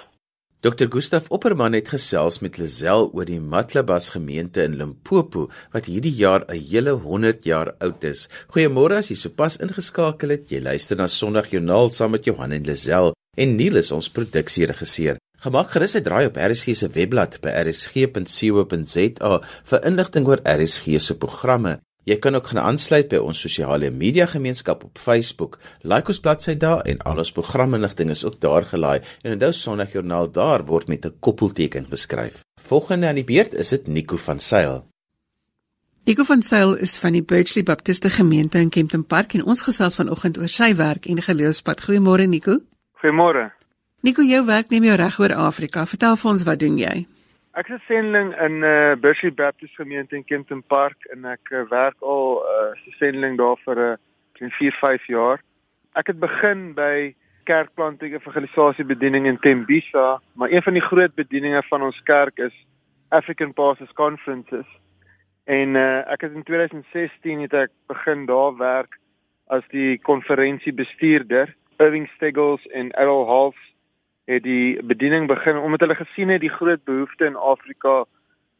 Dr 0.63 0.87
Gustaf 0.91 1.27
Opperman 1.31 1.75
het 1.75 1.91
gesels 1.91 2.39
met 2.39 2.57
Lisel 2.59 3.09
oor 3.11 3.27
die 3.27 3.39
Matlabas 3.39 4.09
gemeente 4.15 4.63
in 4.63 4.75
Limpopo 4.79 5.49
wat 5.75 5.91
hierdie 5.91 6.15
jaar 6.15 6.43
'n 6.47 6.59
hele 6.71 6.95
100 7.03 7.43
jaar 7.43 7.75
oud 7.79 8.03
is. 8.03 8.29
Goeiemôre 8.55 8.97
as 8.97 9.07
jy 9.09 9.15
sopas 9.15 9.57
ingeskakel 9.57 10.29
het. 10.29 10.49
Jy 10.51 10.59
luister 10.59 10.97
na 10.97 11.07
Sondagjoernaal 11.07 11.89
saam 11.89 12.11
met 12.11 12.25
Johan 12.25 12.51
en 12.51 12.63
Lisel 12.63 13.13
en 13.37 13.55
Niels 13.55 13.91
ons 13.91 14.09
produksieregisseur. 14.09 15.17
Gemaak 15.39 15.69
gerus 15.71 15.95
'n 15.95 16.03
draai 16.03 16.25
op 16.25 16.35
RSG 16.35 16.75
se 16.75 16.87
webblad 16.87 17.39
by 17.41 17.49
rsg.co.za 17.49 19.41
vir 19.63 19.85
inligting 19.85 20.27
oor 20.27 20.41
RSG 20.43 20.99
se 20.99 21.15
programme. 21.17 21.79
Jy 22.03 22.17
kan 22.19 22.35
ook 22.35 22.47
gaan 22.47 22.63
aansluit 22.63 23.07
by 23.07 23.15
ons 23.15 23.39
sosiale 23.39 23.91
media 23.91 24.25
gemeenskap 24.25 24.83
op 24.83 24.97
Facebook. 24.97 25.59
Like 25.81 26.07
ons 26.07 26.19
bladsy 26.19 26.57
daar 26.57 26.81
en 26.81 26.97
al 26.97 27.17
ons 27.17 27.31
programinligting 27.31 28.09
is 28.09 28.25
ook 28.25 28.39
daar 28.39 28.65
gelaai. 28.65 28.99
En 29.23 29.31
onthou 29.31 29.51
Sondagjoernaal 29.51 30.31
daar 30.31 30.65
word 30.65 30.87
met 30.87 31.05
'n 31.05 31.15
koppelteken 31.19 31.85
geskryf. 31.89 32.43
Volgende 32.61 33.07
aan 33.07 33.15
die 33.15 33.23
beurt 33.23 33.53
is 33.53 33.69
dit 33.69 33.87
Nico 33.87 34.17
van 34.17 34.39
Sail. 34.39 34.87
Nico 36.03 36.23
van 36.23 36.41
Sail 36.41 36.75
is 36.75 36.97
van 36.97 37.11
die 37.11 37.23
Birchley 37.23 37.63
Baptiste 37.63 38.09
Gemeente 38.09 38.57
in 38.57 38.69
Kempton 38.69 39.05
Park 39.05 39.33
en 39.33 39.45
ons 39.45 39.61
gesels 39.61 39.95
vanoggend 39.95 40.37
oor 40.37 40.49
sy 40.49 40.75
werk 40.75 41.05
en 41.05 41.21
geloofspad. 41.21 41.81
Goeiemôre 41.81 42.27
Nico. 42.27 42.59
Goeiemôre. 43.01 43.58
Nico, 44.01 44.23
jou 44.23 44.45
werk 44.47 44.69
neem 44.71 44.85
jou 44.87 44.93
reg 44.95 45.17
oor 45.19 45.33
Afrika. 45.35 45.81
Vertel 45.83 46.13
vir 46.15 46.29
ons 46.31 46.43
wat 46.47 46.59
doen 46.61 46.77
jy? 46.79 46.93
Ek 47.59 47.67
is 47.67 47.81
'n 47.81 47.87
sendeling 47.87 48.29
in 48.39 48.63
uh, 48.63 48.95
Bushie 48.95 49.31
Baptist 49.31 49.75
Gemeente 49.75 50.15
in 50.15 50.23
Kempton 50.23 50.63
Park 50.63 50.95
en 51.11 51.25
ek 51.25 51.51
uh, 51.51 51.67
werk 51.67 51.99
al 51.99 52.39
as 52.39 52.79
uh, 52.79 52.87
'n 52.87 52.95
sendeling 52.95 53.35
daar 53.35 53.57
vir 53.65 53.75
'n 53.75 54.47
uh, 54.47 54.51
4, 54.55 54.71
5 54.71 55.07
jaar. 55.07 55.43
Ek 55.95 56.07
het 56.07 56.19
begin 56.19 56.73
by 56.73 57.13
kerkplanting 57.43 58.13
en 58.13 58.19
evangelisasie 58.21 58.85
bediening 58.85 59.25
in 59.25 59.39
Tembisa, 59.39 60.21
maar 60.33 60.49
een 60.49 60.63
van 60.63 60.73
die 60.73 60.87
groot 60.87 61.15
bedieninge 61.15 61.63
van 61.67 61.81
ons 61.81 61.99
kerk 62.03 62.39
is 62.39 62.55
African 63.09 63.53
Pastors 63.53 63.91
Conferences. 63.93 64.67
En 65.43 65.75
uh, 65.75 66.07
ek 66.07 66.21
het 66.21 66.31
in 66.31 66.43
2016 66.43 67.41
het 67.41 67.53
ek 67.53 67.71
begin 67.87 68.25
daar 68.25 68.55
werk 68.55 68.95
as 69.47 69.63
die 69.71 69.99
konferensiebestuurder, 69.99 71.51
Irving 71.79 72.07
Steggles 72.15 72.63
en 72.67 72.91
Errol 72.91 73.27
Half 73.27 73.55
het 74.29 74.43
die 74.45 74.77
bediening 74.85 75.27
begin 75.27 75.57
omdat 75.57 75.79
hulle 75.79 75.97
gesien 75.97 76.29
het 76.29 76.41
die 76.41 76.53
groot 76.53 76.83
behoefte 76.85 77.25
in 77.25 77.35
Afrika 77.35 78.03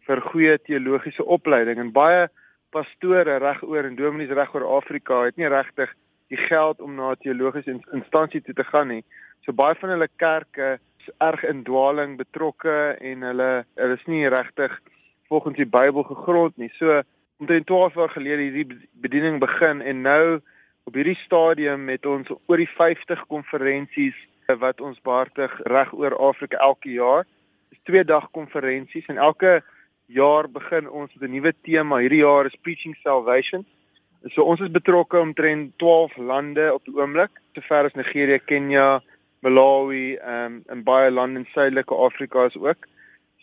vir 0.08 0.22
goeie 0.32 0.58
teologiese 0.66 1.26
opleiding 1.26 1.78
en 1.78 1.92
baie 1.94 2.28
pastore 2.74 3.38
regoor 3.44 3.86
en 3.86 3.98
dominees 3.98 4.34
regoor 4.34 4.66
Afrika 4.66 5.22
het 5.28 5.38
nie 5.38 5.50
regtig 5.50 5.94
die 6.34 6.42
geld 6.42 6.82
om 6.82 6.96
na 6.96 7.12
'n 7.12 7.22
teologiese 7.22 7.78
instansie 7.94 8.42
toe 8.42 8.54
te 8.54 8.64
gaan 8.64 8.88
nie. 8.88 9.04
So 9.46 9.54
baie 9.54 9.76
van 9.76 9.90
hulle 9.90 10.10
kerke 10.18 10.80
is 11.00 11.10
erg 11.18 11.44
in 11.44 11.64
dwaling 11.64 12.18
betrokke 12.18 12.98
en 13.02 13.22
hulle 13.22 13.66
hulle 13.76 13.94
is 13.94 14.06
nie 14.06 14.28
regtig 14.28 14.80
volgens 15.30 15.58
die 15.58 15.70
Bybel 15.78 16.04
gegrond 16.04 16.58
nie. 16.58 16.72
So 16.78 17.02
omtrent 17.38 17.66
12 17.66 17.94
jaar 17.94 18.10
gelede 18.10 18.42
hierdie 18.42 18.90
bediening 18.94 19.40
begin 19.40 19.82
en 19.82 20.02
nou 20.02 20.42
op 20.84 20.94
hierdie 20.94 21.20
stadium 21.26 21.86
met 21.86 22.06
ons 22.06 22.30
oor 22.48 22.58
die 22.58 22.74
50 22.78 23.26
konferensies 23.28 24.18
wat 24.58 24.82
ons 24.82 25.02
behartig 25.02 25.60
reg 25.70 25.92
oor 25.94 26.16
Afrika 26.18 26.58
elke 26.58 26.90
jaar. 26.90 27.26
Dis 27.70 27.82
twee 27.84 28.04
dag 28.04 28.32
konferensies 28.32 29.06
en 29.08 29.18
elke 29.18 29.60
jaar 30.06 30.50
begin 30.50 30.90
ons 30.90 31.14
met 31.14 31.30
'n 31.30 31.34
nuwe 31.34 31.54
tema. 31.62 31.98
Hierdie 31.98 32.26
jaar 32.26 32.46
is 32.46 32.56
Preaching 32.62 32.96
Salvation. 33.04 33.66
So 34.34 34.44
ons 34.44 34.60
is 34.60 34.72
betrokke 34.72 35.20
omtrent 35.20 35.78
12 35.78 36.18
lande 36.18 36.74
op 36.74 36.86
die 36.86 36.96
oomblik, 36.96 37.30
sover 37.54 37.86
as 37.86 37.94
Nigerië, 37.94 38.40
Kenia, 38.40 39.02
Malawi, 39.40 40.16
ehm 40.16 40.46
um, 40.46 40.64
en 40.68 40.84
baie 40.84 41.12
lande 41.12 41.40
in 41.40 41.46
Suidelike 41.46 41.96
Afrika 41.96 42.46
is 42.46 42.58
ook. 42.58 42.88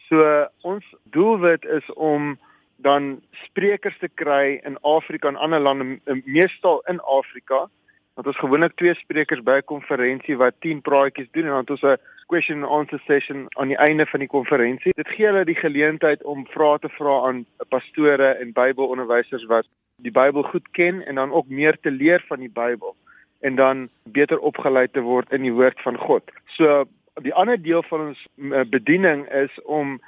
So 0.08 0.46
ons 0.60 0.84
doelwit 1.02 1.64
is 1.64 1.92
om 1.92 2.38
dan 2.76 3.22
sprekers 3.30 3.98
te 3.98 4.08
kry 4.08 4.60
in 4.64 4.76
Afrika 4.82 5.28
en 5.28 5.36
ander 5.36 5.60
lande, 5.60 6.00
meestal 6.24 6.82
in 6.86 7.00
Afrika 7.00 7.68
want 8.16 8.26
ons 8.26 8.38
gewoonlik 8.40 8.74
twee 8.80 8.94
sprekers 8.96 9.42
by 9.44 9.58
'n 9.60 9.70
konferensie 9.72 10.36
wat 10.36 10.54
10 10.60 10.80
praatjies 10.80 11.28
doen 11.32 11.44
en 11.44 11.50
dan 11.50 11.64
het 11.64 11.70
ons 11.70 11.82
'n 11.82 11.96
question 12.26 12.62
and 12.64 12.72
answer 12.72 13.00
session 13.06 13.46
aan 13.48 13.68
die 13.68 13.76
einde 13.76 14.06
van 14.06 14.20
die 14.20 14.28
konferensie. 14.28 14.92
Dit 14.94 15.08
gee 15.08 15.26
hulle 15.26 15.44
die 15.44 15.54
geleentheid 15.54 16.22
om 16.22 16.46
vrae 16.46 16.78
te 16.78 16.88
vra 16.88 17.28
aan 17.28 17.46
pastore 17.68 18.28
en 18.40 18.52
Bybelonderwysers 18.52 19.44
wat 19.44 19.66
die 20.02 20.10
Bybel 20.10 20.42
goed 20.42 20.70
ken 20.70 21.06
en 21.06 21.14
dan 21.14 21.32
ook 21.32 21.48
meer 21.48 21.76
te 21.80 21.90
leer 21.90 22.24
van 22.28 22.38
die 22.38 22.50
Bybel 22.50 22.96
en 23.40 23.54
dan 23.54 23.88
beter 24.02 24.38
opgelei 24.38 24.88
te 24.88 25.00
word 25.00 25.32
in 25.32 25.42
die 25.42 25.52
woord 25.52 25.80
van 25.80 25.96
God. 25.98 26.22
So 26.46 26.84
die 27.22 27.34
ander 27.34 27.62
deel 27.62 27.82
van 27.82 28.00
ons 28.00 28.26
eh, 28.52 28.64
bediening 28.64 29.28
is 29.32 29.62
om 29.64 30.00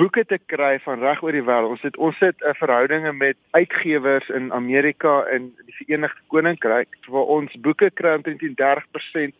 boeke 0.00 0.24
te 0.24 0.38
kry 0.52 0.78
van 0.84 1.02
reg 1.04 1.20
oor 1.22 1.36
die 1.36 1.44
wêreld. 1.44 1.76
Ons 1.76 1.84
het 1.84 1.96
ons 1.96 2.18
het 2.24 2.38
'n 2.40 2.48
uh, 2.48 2.54
verhoudinge 2.62 3.12
met 3.12 3.36
uitgewers 3.50 4.28
in 4.28 4.52
Amerika 4.52 5.22
en 5.34 5.52
die 5.66 5.76
Verenigde 5.76 6.22
Koninkryk 6.32 6.88
waar 7.08 7.28
ons 7.36 7.60
boeke 7.60 7.90
kry 7.90 8.14
omtrent 8.16 8.40
30% 8.40 9.34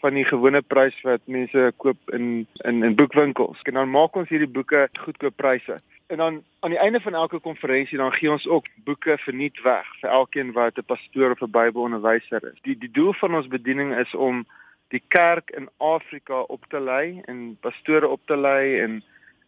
van 0.00 0.14
die 0.14 0.24
gewone 0.24 0.62
prys 0.62 0.96
wat 1.02 1.20
mense 1.24 1.72
koop 1.76 1.98
in 2.12 2.46
in 2.64 2.84
in 2.84 2.94
boekwinkels. 2.94 3.62
En 3.62 3.74
dan 3.74 3.90
maak 3.90 4.16
ons 4.16 4.28
hierdie 4.28 4.54
boeke 4.58 4.88
goedkoop 5.04 5.36
pryse. 5.36 5.80
En 6.06 6.16
dan 6.16 6.42
aan 6.60 6.70
die 6.70 6.78
einde 6.78 7.00
van 7.00 7.14
elke 7.14 7.38
konferensie 7.38 7.98
dan 7.98 8.12
gee 8.12 8.30
ons 8.30 8.46
ook 8.48 8.66
boeke 8.84 9.18
verniet 9.18 9.62
weg 9.62 9.86
vir 10.00 10.10
elkeen 10.10 10.52
wat 10.52 10.78
'n 10.78 10.84
pastoor 10.92 11.30
of 11.30 11.42
'n 11.42 11.50
Bybelonderwyser 11.50 12.44
is. 12.52 12.60
Die 12.62 12.78
die 12.78 12.90
doel 12.90 13.12
van 13.12 13.34
ons 13.34 13.48
bediening 13.48 13.96
is 13.96 14.14
om 14.14 14.46
die 14.88 15.02
kerk 15.08 15.50
in 15.50 15.68
Afrika 15.76 16.40
op 16.40 16.64
te 16.68 16.80
lei 16.80 17.20
en 17.24 17.56
pastore 17.60 18.08
op 18.08 18.20
te 18.26 18.36
lei 18.36 18.80
en 18.80 19.02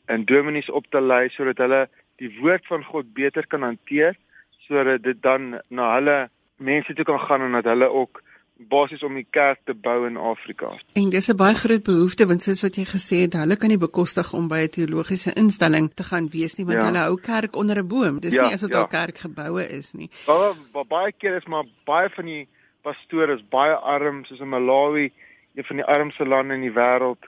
en 0.09 0.25
dominees 0.25 0.71
op 0.71 0.87
te 0.91 1.01
lei 1.01 1.29
sodat 1.29 1.61
hulle 1.65 1.83
die 2.23 2.31
woord 2.41 2.67
van 2.67 2.85
God 2.85 3.13
beter 3.15 3.47
kan 3.47 3.63
hanteer 3.63 4.17
sodat 4.67 5.03
dit 5.03 5.23
dan 5.23 5.61
na 5.69 5.93
hulle 5.95 6.17
mense 6.57 6.95
toe 6.95 7.05
kan 7.05 7.21
gaan 7.21 7.47
en 7.47 7.53
dat 7.61 7.71
hulle 7.73 7.89
ook 8.01 8.23
basies 8.59 9.03
om 9.07 9.15
die 9.15 9.27
kerk 9.31 9.61
te 9.65 9.75
bou 9.75 10.01
in 10.09 10.17
Afrika. 10.17 10.73
En 10.99 11.11
dis 11.11 11.29
'n 11.31 11.37
baie 11.37 11.55
groot 11.55 11.83
behoefte 11.83 12.27
want 12.27 12.43
soos 12.43 12.63
wat 12.63 12.77
jy 12.77 12.85
gesê 12.85 13.17
het, 13.23 13.33
hulle 13.33 13.57
kan 13.57 13.69
nie 13.69 13.79
bekostig 13.79 14.33
om 14.33 14.49
by 14.49 14.61
'n 14.67 14.69
teologiese 14.69 15.33
instelling 15.33 15.95
te 15.95 16.03
gaan 16.03 16.29
wees 16.29 16.59
nie 16.59 16.67
want 16.67 16.81
ja. 16.81 16.87
hulle 16.87 16.99
hou 16.99 17.17
kerk 17.21 17.57
onder 17.57 17.79
'n 17.79 17.89
boom. 17.89 18.21
Dis 18.21 18.35
ja, 18.35 18.43
nie 18.43 18.53
asof 18.53 18.71
ja. 18.71 18.77
daar 18.77 18.89
kerkgeboue 18.89 19.69
is 19.69 19.93
nie. 19.93 20.11
Baie 20.27 20.55
ba, 20.73 20.85
baie 20.85 21.13
keer 21.13 21.37
is 21.37 21.47
maar 21.47 21.65
baie 21.85 22.09
van 22.11 22.25
die 22.25 22.49
pastore 22.83 23.35
is 23.35 23.49
baie 23.49 23.75
arm 23.75 24.25
soos 24.25 24.41
in 24.41 24.49
Malawi, 24.49 25.13
een 25.55 25.65
van 25.65 25.77
die 25.77 25.85
armste 25.85 26.25
lande 26.25 26.55
in 26.55 26.61
die 26.61 26.75
wêreld 26.75 27.23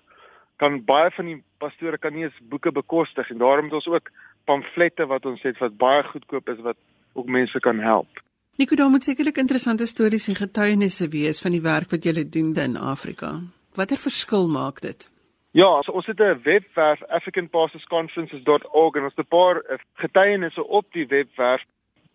kan 0.57 0.85
baie 0.85 1.11
van 1.11 1.25
die 1.25 1.43
pastore 1.61 1.99
kan 1.99 2.15
nie 2.17 2.25
eens 2.25 2.41
boeke 2.53 2.73
bekostig 2.73 3.31
en 3.31 3.39
daarom 3.39 3.69
het 3.69 3.79
ons 3.81 3.91
ook 3.93 4.11
pamflette 4.49 5.07
wat 5.07 5.27
ons 5.27 5.43
het 5.47 5.61
wat 5.63 5.77
baie 5.77 6.03
goedkoop 6.09 6.49
is 6.49 6.61
wat 6.67 6.79
ook 7.13 7.29
mense 7.29 7.61
kan 7.61 7.79
help. 7.85 8.21
Nico, 8.61 8.77
daar 8.77 8.91
moet 8.91 9.05
sekerlik 9.05 9.39
interessante 9.41 9.87
stories 9.87 10.29
en 10.29 10.37
getuienisse 10.37 11.09
wees 11.09 11.41
van 11.41 11.55
die 11.57 11.63
werk 11.65 11.91
wat 11.91 12.05
julle 12.05 12.29
doen 12.29 12.53
in 12.55 12.77
Afrika. 12.77 13.39
Watter 13.79 13.97
verskil 13.97 14.49
maak 14.49 14.81
dit? 14.85 15.09
Ja, 15.53 15.83
so 15.83 15.93
ons 15.93 16.07
het 16.07 16.21
'n 16.21 16.41
webwerf 16.43 17.03
africanpastorsconferences.org 17.03 18.95
en 18.95 19.03
ons 19.03 19.15
het 19.17 19.27
'n 19.27 19.29
paar 19.29 19.57
eh, 19.61 19.79
getuienisse 19.95 20.67
op 20.67 20.87
die 20.93 21.07
webwerf. 21.07 21.65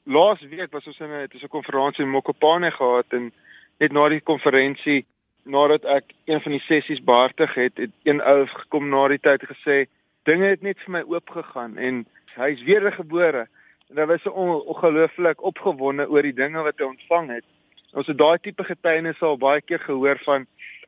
Laas 0.04 0.42
week 0.42 0.72
was 0.72 0.88
ons 0.88 1.00
in 1.00 1.10
'n 1.10 1.28
'n 1.32 1.48
konferensie 1.48 2.04
in 2.04 2.12
Mokopane 2.12 2.72
gehad 2.72 3.06
en 3.10 3.34
net 3.78 3.92
na 3.92 4.10
die 4.10 4.22
konferensie 4.22 5.06
nadat 5.46 5.86
ek 5.86 6.14
een 6.26 6.42
van 6.42 6.56
die 6.56 6.64
sessies 6.66 7.02
behartig 7.06 7.54
het, 7.54 7.78
het 7.78 7.94
een 8.04 8.22
ou 8.22 8.46
gekom 8.50 8.90
na 8.90 9.08
die 9.14 9.22
tyd 9.22 9.46
gesê 9.46 9.86
dinge 10.26 10.50
het 10.50 10.64
net 10.66 10.80
vir 10.86 10.94
my 10.98 11.04
oopgegaan 11.06 11.78
en 11.78 12.06
hy's 12.36 12.64
weer 12.66 12.92
gebore. 12.92 13.46
En 13.90 14.02
hy 14.02 14.08
was 14.10 14.24
so 14.26 14.34
ongelooflik 14.34 15.44
opgewonde 15.46 16.08
oor 16.10 16.26
die 16.26 16.34
dinge 16.34 16.64
wat 16.66 16.80
hy 16.82 16.90
ontvang 16.90 17.30
het. 17.38 17.46
Ons 17.94 18.10
het 18.10 18.18
daai 18.18 18.40
tipe 18.42 18.66
getuienis 18.66 19.22
al 19.22 19.38
baie 19.38 19.62
keer 19.62 19.80
gehoor 19.86 20.20
van 20.26 20.48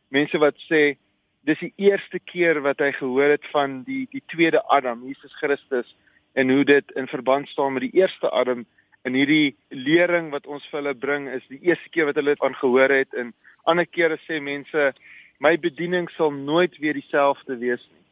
mense 0.09 0.41
wat 0.41 0.57
sê 0.65 0.97
dis 1.47 1.61
die 1.61 1.73
eerste 1.77 2.19
keer 2.19 2.59
wat 2.65 2.81
hy 2.83 2.91
gehoor 2.97 3.37
het 3.37 3.45
van 3.53 3.83
die 3.87 4.07
die 4.11 4.23
tweede 4.33 4.63
Adam, 4.73 5.05
Jesus 5.07 5.35
Christus 5.39 5.93
en 6.33 6.49
hoe 6.49 6.65
dit 6.65 6.91
in 6.99 7.07
verband 7.07 7.47
staan 7.49 7.77
met 7.77 7.85
die 7.85 8.01
eerste 8.01 8.29
Adam 8.29 8.65
en 9.07 9.15
hierdie 9.15 9.55
lering 9.71 10.31
wat 10.33 10.47
ons 10.51 10.65
vir 10.67 10.81
hulle 10.81 10.95
bring 10.99 11.29
is 11.31 11.45
die 11.51 11.61
eerste 11.69 11.91
keer 11.93 12.09
wat 12.09 12.17
hulle 12.19 12.35
dit 12.35 12.43
aangehoor 12.43 12.91
het 12.91 13.15
en 13.21 13.31
ander 13.71 13.87
kere 13.87 14.17
sê 14.25 14.41
mense 14.43 14.89
my 15.43 15.53
bediening 15.61 16.09
sal 16.15 16.33
nooit 16.33 16.75
weer 16.81 16.97
dieselfde 16.97 17.55
wees 17.61 17.83
nie. 17.91 18.03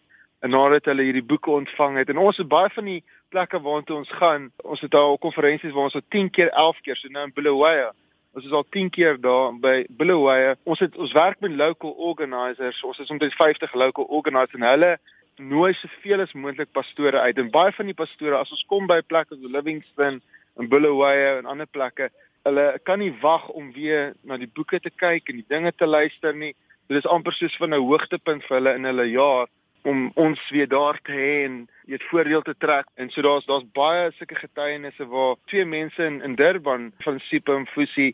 En 0.45 0.53
nadat 0.53 0.87
hulle 0.91 1.07
hierdie 1.07 1.25
boeke 1.25 1.51
ontvang 1.51 1.99
het 2.01 2.11
en 2.13 2.21
ons 2.21 2.39
het 2.39 2.47
baie 2.47 2.71
van 2.75 2.87
die 2.91 3.01
plekke 3.33 3.59
waartoe 3.65 3.97
ons 3.97 4.13
gaan, 4.19 4.49
ons 4.63 4.83
het 4.85 4.95
al 4.95 5.17
konferensies 5.23 5.73
waar 5.75 5.89
ons 5.89 5.97
al 5.99 6.05
10 6.15 6.29
keer, 6.31 6.51
11 6.53 6.81
keer 6.85 6.99
so 6.99 7.11
nou 7.11 7.25
in 7.27 7.33
Bulawayo. 7.35 7.89
Ons 8.35 8.47
is 8.47 8.55
al 8.55 8.65
10 8.75 8.91
keer 8.95 9.19
daar 9.19 9.55
by 9.63 9.75
Bulawayo. 9.89 10.53
Ons 10.63 10.83
het 10.83 10.95
ons 11.01 11.15
werk 11.15 11.41
met 11.43 11.55
local 11.55 11.95
organisers. 12.11 12.83
Ons 12.83 12.99
is 13.03 13.11
omtrent 13.11 13.35
50 13.35 13.73
local 13.73 14.07
organisers 14.19 14.61
en 14.61 14.67
hulle 14.69 14.93
nooi 15.41 15.73
soveel 15.75 16.23
as 16.23 16.35
moontlik 16.35 16.71
pastore 16.71 17.19
uit. 17.19 17.39
En 17.41 17.51
baie 17.51 17.73
van 17.75 17.89
die 17.91 17.97
pastore 17.97 18.37
as 18.37 18.51
ons 18.51 18.63
kom 18.69 18.87
by 18.91 19.01
plekke 19.07 19.35
soos 19.35 19.51
Livingston 19.51 20.21
en 20.59 20.69
Bulawayo 20.69 21.37
en 21.39 21.49
ander 21.51 21.67
plekke, 21.67 22.09
hulle 22.45 22.65
kan 22.83 22.99
nie 23.01 23.13
wag 23.21 23.47
om 23.49 23.71
weer 23.73 24.13
na 24.23 24.37
die 24.37 24.51
boeke 24.53 24.79
te 24.79 24.91
kyk 24.93 25.29
en 25.29 25.41
die 25.41 25.49
dinge 25.49 25.71
te 25.73 25.87
luister 25.87 26.35
nie. 26.35 26.53
Dit 26.87 27.01
is 27.01 27.09
amper 27.09 27.33
soos 27.33 27.55
van 27.57 27.73
'n 27.73 27.81
hoogtepunt 27.81 28.43
vir 28.45 28.57
hulle 28.57 28.75
in 28.75 28.85
hulle 28.85 29.07
jaar 29.09 29.47
om 29.85 30.11
ons 30.15 30.39
weer 30.49 30.67
daar 30.67 30.99
te 31.03 31.11
hê 31.11 31.45
en 31.45 31.67
dit 31.85 32.03
voordeel 32.09 32.41
te 32.41 32.55
trek. 32.57 32.85
En 32.95 33.09
so 33.09 33.21
daar's 33.21 33.45
daar's 33.45 33.65
baie 33.73 34.11
sulke 34.11 34.35
getuienisse 34.35 35.05
waar 35.07 35.35
twee 35.45 35.65
mense 35.65 36.05
in, 36.05 36.21
in 36.21 36.35
Durban 36.35 36.91
van 36.99 37.19
Sipho 37.19 37.63
Fusi 37.65 38.13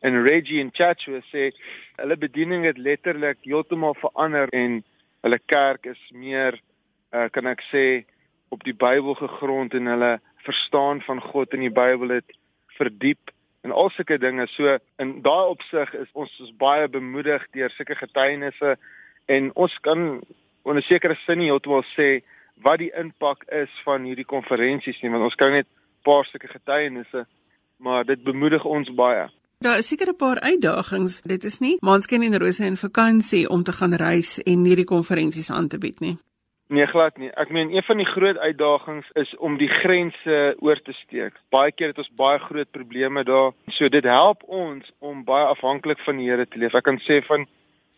en 0.00 0.22
Reggie 0.22 0.60
en 0.60 0.70
Chachu 0.72 1.20
sê 1.32 1.50
hulle 1.98 2.16
bediening 2.16 2.64
het 2.64 2.78
letterlik 2.78 3.38
heeltemal 3.42 3.96
verander 3.98 4.48
en 4.54 4.82
hulle 5.26 5.38
kerk 5.46 5.86
is 5.86 6.02
meer 6.14 6.58
uh, 7.12 7.26
kan 7.34 7.46
ek 7.50 7.64
sê 7.72 7.84
op 8.54 8.62
die 8.64 8.74
Bybel 8.74 9.18
gegrond 9.18 9.74
en 9.74 9.90
hulle 9.90 10.12
verstaan 10.46 11.00
van 11.00 11.20
God 11.20 11.52
in 11.52 11.60
die 11.60 11.74
Bybel 11.74 12.08
het 12.08 12.36
verdiep 12.78 13.30
en 13.60 13.72
al 13.72 13.90
sulke 13.90 14.18
dinge. 14.18 14.46
So 14.46 14.78
in 15.02 15.20
daai 15.22 15.46
opsig 15.54 15.94
is 15.94 16.08
ons 16.12 16.32
is 16.40 16.52
baie 16.56 16.88
bemoedig 16.88 17.46
deur 17.52 17.70
sulke 17.70 17.94
getuienisse 17.98 18.76
en 19.26 19.50
ons 19.54 19.78
kan 19.80 20.20
op 20.62 20.74
'n 20.76 20.82
sekere 20.82 21.16
sin 21.26 21.38
nie 21.38 21.50
heeltemal 21.50 21.84
sê 21.96 22.22
wat 22.62 22.78
die 22.78 22.92
impak 22.98 23.44
is 23.44 23.70
van 23.84 24.04
hierdie 24.04 24.26
konferensies 24.26 25.00
nie, 25.02 25.10
want 25.10 25.24
ons 25.24 25.34
kry 25.34 25.50
net 25.50 25.66
'n 25.66 26.02
paar 26.02 26.24
sulke 26.24 26.48
getuienisse, 26.48 27.26
maar 27.78 28.04
dit 28.04 28.22
bemoedig 28.22 28.64
ons 28.64 28.90
baie. 28.94 29.28
Daar 29.60 29.78
is 29.78 29.88
seker 29.88 30.08
'n 30.08 30.16
paar 30.16 30.40
uitdagings. 30.40 31.20
Dit 31.22 31.44
is 31.44 31.58
nie 31.58 31.76
maansken 31.80 32.22
en 32.22 32.38
rose 32.38 32.64
en 32.64 32.76
vakansie 32.76 33.48
om 33.48 33.62
te 33.62 33.72
gaan 33.72 33.94
reis 33.94 34.42
en 34.42 34.64
hierdie 34.64 34.84
konferensies 34.84 35.50
aan 35.50 35.68
te 35.68 35.78
bied 35.78 36.00
nie. 36.00 36.18
Nee, 36.68 36.86
glad 36.86 37.16
nie. 37.16 37.30
Ek 37.32 37.48
meen 37.48 37.70
een 37.72 37.82
van 37.82 37.96
die 37.96 38.06
groot 38.06 38.36
uitdagings 38.36 39.06
is 39.16 39.30
om 39.40 39.54
die 39.56 39.70
grense 39.72 40.56
oor 40.60 40.80
te 40.84 40.92
steek. 40.92 41.36
Baie 41.48 41.72
keer 41.72 41.94
het 41.94 42.00
ons 42.02 42.10
baie 42.20 42.38
groot 42.42 42.68
probleme 42.76 43.22
daar. 43.24 43.54
So 43.72 43.88
dit 43.88 44.04
help 44.04 44.42
ons 44.44 44.90
om 44.98 45.22
baie 45.24 45.46
afhanklik 45.48 46.02
van 46.04 46.20
die 46.20 46.28
Here 46.28 46.44
te 46.44 46.60
leef. 46.60 46.76
Ek 46.76 46.84
kan 46.84 47.00
sê 47.06 47.22
van 47.24 47.46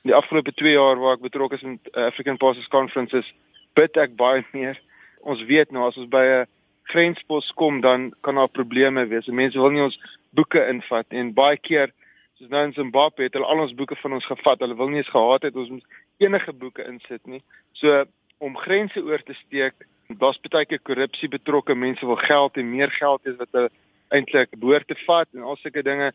die 0.07 0.15
afgelope 0.15 0.55
2 0.55 0.77
jaar 0.77 1.03
waar 1.03 1.19
ek 1.19 1.25
betrokke 1.25 1.59
is 1.59 1.67
in 1.67 1.81
African 1.99 2.39
Pastors 2.39 2.71
Conferences, 2.71 3.27
bid 3.75 3.99
ek 3.99 4.15
baie 4.15 4.47
meer. 4.55 4.79
Ons 5.27 5.43
weet 5.51 5.75
nou 5.75 5.89
as 5.89 5.99
ons 5.99 6.07
by 6.09 6.23
'n 6.23 6.47
grenspos 6.95 7.51
kom, 7.59 7.81
dan 7.81 8.13
kan 8.23 8.39
daar 8.39 8.55
probleme 8.55 9.07
wees. 9.07 9.27
Mense 9.27 9.59
wil 9.59 9.71
nie 9.71 9.83
ons 9.83 9.99
boeke 10.31 10.63
invat 10.69 11.07
en 11.11 11.35
baie 11.35 11.59
keer 11.59 11.91
soos 12.39 12.49
nou 12.49 12.65
in 12.65 12.73
Zimbabwe 12.73 13.25
het 13.25 13.35
hulle 13.35 13.47
al 13.47 13.67
ons 13.67 13.75
boeke 13.75 13.97
van 13.97 14.13
ons 14.13 14.27
gevat. 14.27 14.61
Hulle 14.61 14.77
wil 14.77 14.89
nie 14.89 15.03
eens 15.03 15.11
gehad 15.11 15.43
het 15.43 15.57
ons 15.57 15.83
enige 16.19 16.53
boeke 16.53 16.87
insit 16.87 17.27
nie. 17.27 17.43
So 17.73 18.07
om 18.41 18.57
grense 18.57 19.03
oor 19.05 19.23
te 19.23 19.37
steek, 19.45 19.75
daar's 20.19 20.41
baie 20.49 20.67
keer 20.67 20.81
korrupsie 20.83 21.29
betrokke, 21.29 21.75
mense 21.75 22.07
wil 22.07 22.19
geld 22.19 22.57
en 22.57 22.71
meer 22.71 22.91
geld 22.91 23.27
is 23.29 23.37
wat 23.39 23.53
hulle 23.53 23.71
eintlik 24.11 24.57
behoort 24.59 24.89
te 24.89 24.97
vat 25.05 25.29
en 25.37 25.47
al 25.47 25.59
sulke 25.61 25.85
dinge. 25.87 26.11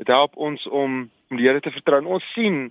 Dit 0.00 0.10
help 0.10 0.36
ons 0.36 0.66
om 0.66 1.06
om 1.28 1.36
die 1.36 1.44
Here 1.44 1.60
te 1.60 1.70
vertrou. 1.70 2.00
Ons 2.08 2.24
sien 2.32 2.70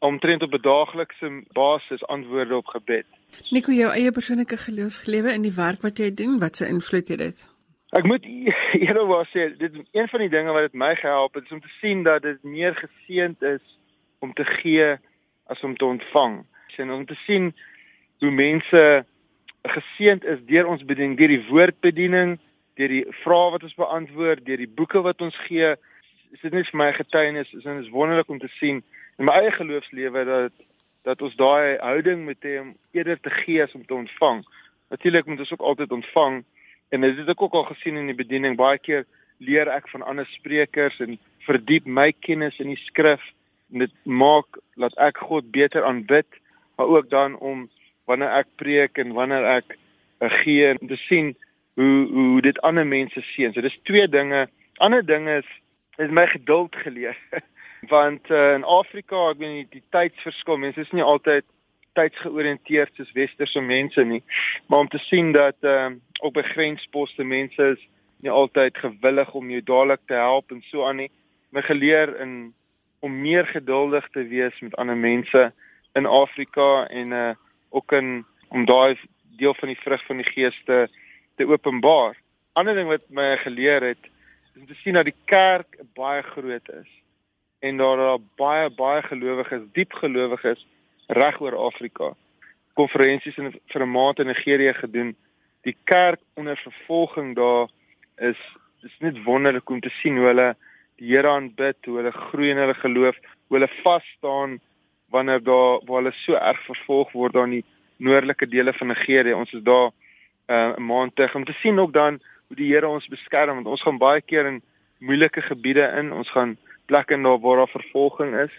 omtrent 0.00 0.42
op 0.42 0.54
'n 0.54 0.62
daaglikse 0.62 1.28
basis 1.52 2.06
antwoorde 2.06 2.56
op 2.56 2.66
gebed. 2.66 3.06
Nico, 3.50 3.72
jou 3.72 3.90
eie 3.92 4.12
persoonlike 4.12 4.56
geloofsgelewe 4.56 5.32
in 5.32 5.42
die 5.42 5.54
werk 5.54 5.82
wat 5.82 5.98
jy 5.98 6.14
doen, 6.14 6.38
wat 6.38 6.56
se 6.56 6.68
invloed 6.68 7.08
het 7.08 7.18
dit? 7.18 7.48
Ek 7.92 8.04
moet 8.04 8.24
eerlikwaar 8.86 9.28
sê, 9.32 9.56
dit 9.56 9.74
is 9.74 9.84
een 9.92 10.08
van 10.08 10.20
die 10.20 10.28
dinge 10.28 10.52
wat 10.52 10.62
dit 10.68 10.74
my 10.74 10.94
gehelp 10.94 11.34
het, 11.34 11.44
is 11.44 11.52
om 11.52 11.60
te 11.60 11.74
sien 11.80 12.02
dat 12.02 12.22
dit 12.22 12.42
meer 12.42 12.74
geseënd 12.74 13.42
is 13.42 13.64
om 14.18 14.32
te 14.32 14.44
gee 14.44 14.96
as 15.46 15.62
om 15.62 15.76
te 15.76 15.84
ontvang. 15.84 16.44
Sien 16.66 16.90
om 16.92 17.06
te 17.06 17.16
sien 17.26 17.54
hoe 18.20 18.30
mense 18.30 18.82
geseënd 19.68 20.24
is 20.24 20.40
deur 20.46 20.66
ons 20.66 20.84
bediening, 20.84 21.16
deur 21.18 21.32
die 21.32 21.44
woordbediening, 21.48 22.36
deur 22.78 22.92
die 22.92 23.04
vrae 23.22 23.50
wat 23.54 23.66
ons 23.66 23.76
beantwoord, 23.78 24.44
deur 24.46 24.60
die 24.62 24.70
boeke 24.70 25.02
wat 25.02 25.22
ons 25.24 25.36
gee. 25.46 25.74
Is 26.32 26.44
dit 26.44 26.54
net 26.54 26.68
vir 26.70 26.80
my 26.80 26.92
getuienis, 26.96 27.50
is 27.54 27.64
dit 27.64 27.82
is 27.82 27.92
wonderlik 27.94 28.30
om 28.30 28.40
te 28.42 28.50
sien 28.58 28.82
in 29.18 29.26
my 29.26 29.34
eie 29.40 29.52
geloofslewe 29.54 30.24
dat 30.28 30.64
dat 31.06 31.22
ons 31.22 31.36
daai 31.38 31.78
houding 31.80 32.24
met 32.26 32.42
hom 32.44 32.74
eerder 32.92 33.16
te 33.22 33.30
gee 33.30 33.62
as 33.62 33.72
om 33.74 33.84
te 33.86 33.94
ontvang. 33.94 34.42
Natuurlik 34.92 35.26
moet 35.26 35.40
ons 35.40 35.52
ook 35.52 35.62
altyd 35.70 35.92
ontvang 35.94 36.42
en 36.88 37.00
dit 37.00 37.16
het 37.16 37.30
ek 37.32 37.42
ook 37.42 37.54
al 37.54 37.64
gesien 37.70 37.96
in 37.96 38.10
die 38.10 38.18
bediening 38.18 38.58
baie 38.58 38.78
keer 38.78 39.06
leer 39.38 39.70
ek 39.72 39.88
van 39.88 40.02
ander 40.02 40.26
sprekers 40.34 40.98
en 41.00 41.16
verdiep 41.46 41.86
my 41.86 42.10
kennis 42.26 42.58
in 42.60 42.74
die 42.74 42.82
skrif 42.82 43.22
en 43.72 43.86
dit 43.86 43.94
maak 44.04 44.60
dat 44.76 44.96
ek 45.00 45.22
God 45.30 45.48
beter 45.54 45.86
aanbid 45.86 46.28
maar 46.76 46.92
ook 46.98 47.10
dan 47.10 47.38
om 47.38 47.68
wanneer 48.08 48.32
ek 48.40 48.48
preek 48.60 48.98
en 48.98 49.12
wanneer 49.16 49.44
ek 49.58 49.76
uh, 50.24 50.30
gee 50.42 50.72
om 50.78 50.88
te 50.88 50.96
sien 51.04 51.34
hoe 51.78 52.08
hoe 52.10 52.40
dit 52.42 52.58
ander 52.66 52.86
mense 52.86 53.20
sien. 53.34 53.52
So 53.52 53.62
dis 53.62 53.78
twee 53.88 54.08
dinge. 54.08 54.48
Ander 54.82 55.04
dinge 55.04 55.40
is 55.42 55.50
is 55.98 56.10
my 56.10 56.26
geduld 56.26 56.76
geleer. 56.76 57.16
want 57.94 58.30
uh, 58.30 58.54
in 58.54 58.64
Afrika, 58.64 59.28
ek 59.30 59.38
weet 59.38 59.54
nie 59.54 59.66
die 59.70 59.84
tydsverskil, 59.94 60.58
mense 60.58 60.82
is 60.82 60.90
nie 60.96 61.04
altyd 61.04 61.46
tydsgeoriënteerd 61.98 62.94
soos 62.98 63.14
westerse 63.14 63.60
mense 63.62 64.02
nie. 64.06 64.22
Maar 64.66 64.86
om 64.86 64.90
te 64.90 65.00
sien 65.06 65.32
dat 65.36 65.58
ehm 65.66 65.98
uh, 65.98 66.04
op 66.26 66.36
'n 66.36 66.50
grensposte 66.54 67.24
mense 67.24 67.62
is 67.76 67.82
nie 68.26 68.30
altyd 68.30 68.78
gewillig 68.78 69.34
om 69.34 69.50
jou 69.50 69.62
dadelik 69.62 70.00
te 70.06 70.14
help 70.14 70.50
en 70.50 70.62
so 70.66 70.86
aan 70.86 70.96
nie. 70.96 71.10
My 71.50 71.62
geleer 71.62 72.20
in 72.20 72.54
om 73.00 73.20
meer 73.20 73.46
geduldig 73.46 74.08
te 74.10 74.26
wees 74.26 74.60
met 74.60 74.74
ander 74.76 74.96
mense 74.96 75.52
in 75.94 76.06
Afrika 76.06 76.86
en 76.88 77.12
uh 77.12 77.34
ook 77.70 77.92
in 77.92 78.24
om 78.48 78.64
daai 78.64 78.98
deel 79.38 79.54
van 79.54 79.68
die 79.68 79.80
vrug 79.80 80.04
van 80.06 80.16
die 80.22 80.30
gees 80.30 80.62
te 80.64 80.88
te 81.36 81.46
openbaar. 81.46 82.16
Ander 82.58 82.74
ding 82.74 82.88
wat 82.90 83.04
my 83.14 83.36
geleer 83.36 83.82
het 83.82 84.08
is 84.08 84.60
om 84.60 84.66
te 84.66 84.74
sien 84.82 84.98
dat 84.98 85.06
die 85.06 85.18
kerk 85.30 85.78
baie 85.94 86.22
groot 86.22 86.70
is 86.74 86.90
en 87.58 87.76
daar 87.76 87.96
daar 87.96 88.18
baie 88.36 88.70
baie 88.70 89.02
gelowiges, 89.02 89.62
diep 89.72 89.92
gelowiges 89.92 90.66
reg 91.06 91.40
oor 91.40 91.56
Afrika. 91.56 92.12
Konferensies 92.74 93.38
in 93.38 93.52
vir 93.52 93.82
'n 93.82 93.90
maand 93.90 94.18
in 94.18 94.26
Nigerië 94.26 94.74
gedoen. 94.74 95.16
Die 95.62 95.76
kerk 95.84 96.20
onder 96.34 96.56
vervolging 96.56 97.34
daar 97.36 97.68
is 98.16 98.38
is 98.82 98.98
net 98.98 99.22
wonderlik 99.24 99.70
om 99.70 99.80
te 99.80 99.90
sien 99.90 100.16
hoe 100.16 100.26
hulle 100.26 100.56
die 100.96 101.10
Here 101.10 101.28
aanbid, 101.28 101.76
hoe 101.86 101.96
hulle 101.96 102.12
groei 102.12 102.50
in 102.50 102.56
hulle 102.56 102.74
geloof, 102.74 103.16
hoe 103.46 103.58
hulle 103.58 103.70
vas 103.82 104.04
staan 104.16 104.60
wanneer 105.10 105.42
daar 105.42 105.80
waar 105.84 106.02
hulle 106.02 106.12
so 106.12 106.34
erg 106.34 106.60
vervolg 106.66 107.12
word 107.12 107.32
daar 107.32 107.48
in 107.48 107.58
die 107.60 107.64
noordelike 107.96 108.46
dele 108.48 108.72
van 108.72 108.86
Nigerië. 108.86 109.34
Ons 109.34 109.52
is 109.52 109.62
daar 109.62 109.90
uh, 109.90 110.54
'n 110.54 110.80
uh, 110.80 110.86
maand 110.86 111.14
terug 111.16 111.34
om 111.34 111.44
te 111.44 111.52
sien 111.52 111.78
ook 111.78 111.92
dan 111.92 112.20
hoe 112.46 112.56
die 112.56 112.72
Here 112.72 112.88
ons 112.88 113.08
beskerm 113.08 113.54
want 113.54 113.66
ons 113.66 113.82
gaan 113.82 113.98
baie 113.98 114.20
keer 114.20 114.46
in 114.46 114.62
moeilike 114.98 115.42
gebiede 115.42 115.92
in. 115.98 116.12
Ons 116.12 116.30
gaan 116.30 116.56
plekke 116.86 117.16
na 117.16 117.38
waar 117.38 117.56
daar 117.56 117.68
vervolging 117.68 118.34
is 118.34 118.52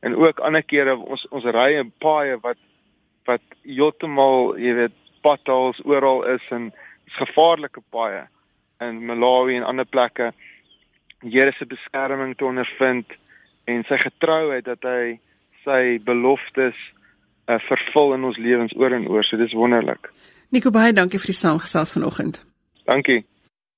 en 0.00 0.16
ook 0.16 0.40
ander 0.40 0.62
kere 0.62 0.96
ons 0.96 1.26
ons 1.28 1.44
ry 1.44 1.74
in 1.80 1.92
paaie 1.98 2.38
wat 2.42 2.58
wat 3.26 3.42
heeltemal, 3.66 4.54
jy 4.58 4.74
weet, 4.74 4.94
padtals 5.22 5.80
oral 5.84 6.22
is 6.30 6.42
en 6.54 6.68
is 7.06 7.14
gevaarlike 7.18 7.82
paaie 7.90 8.26
in 8.80 9.00
Malawi 9.06 9.56
en 9.56 9.66
ander 9.66 9.84
plekke. 9.84 10.32
Here 11.24 11.52
se 11.52 11.66
beskerming 11.66 12.36
te 12.36 12.46
ondervind 12.46 13.16
en 13.66 13.82
sy 13.88 13.98
getrouheid 13.98 14.64
dat 14.68 14.84
hy 14.86 15.16
sy 15.66 15.98
beloftes 16.06 16.78
uh, 17.50 17.58
vervul 17.68 18.14
in 18.16 18.26
ons 18.30 18.38
lewens 18.38 18.74
oor 18.78 18.94
en 18.94 19.08
oor. 19.10 19.26
So 19.26 19.38
dis 19.40 19.54
wonderlik. 19.56 20.10
Nico 20.54 20.70
baie 20.74 20.94
dankie 20.94 21.20
vir 21.20 21.32
die 21.32 21.40
saamgesels 21.40 21.94
vanoggend. 21.96 22.42
Dankie. 22.86 23.24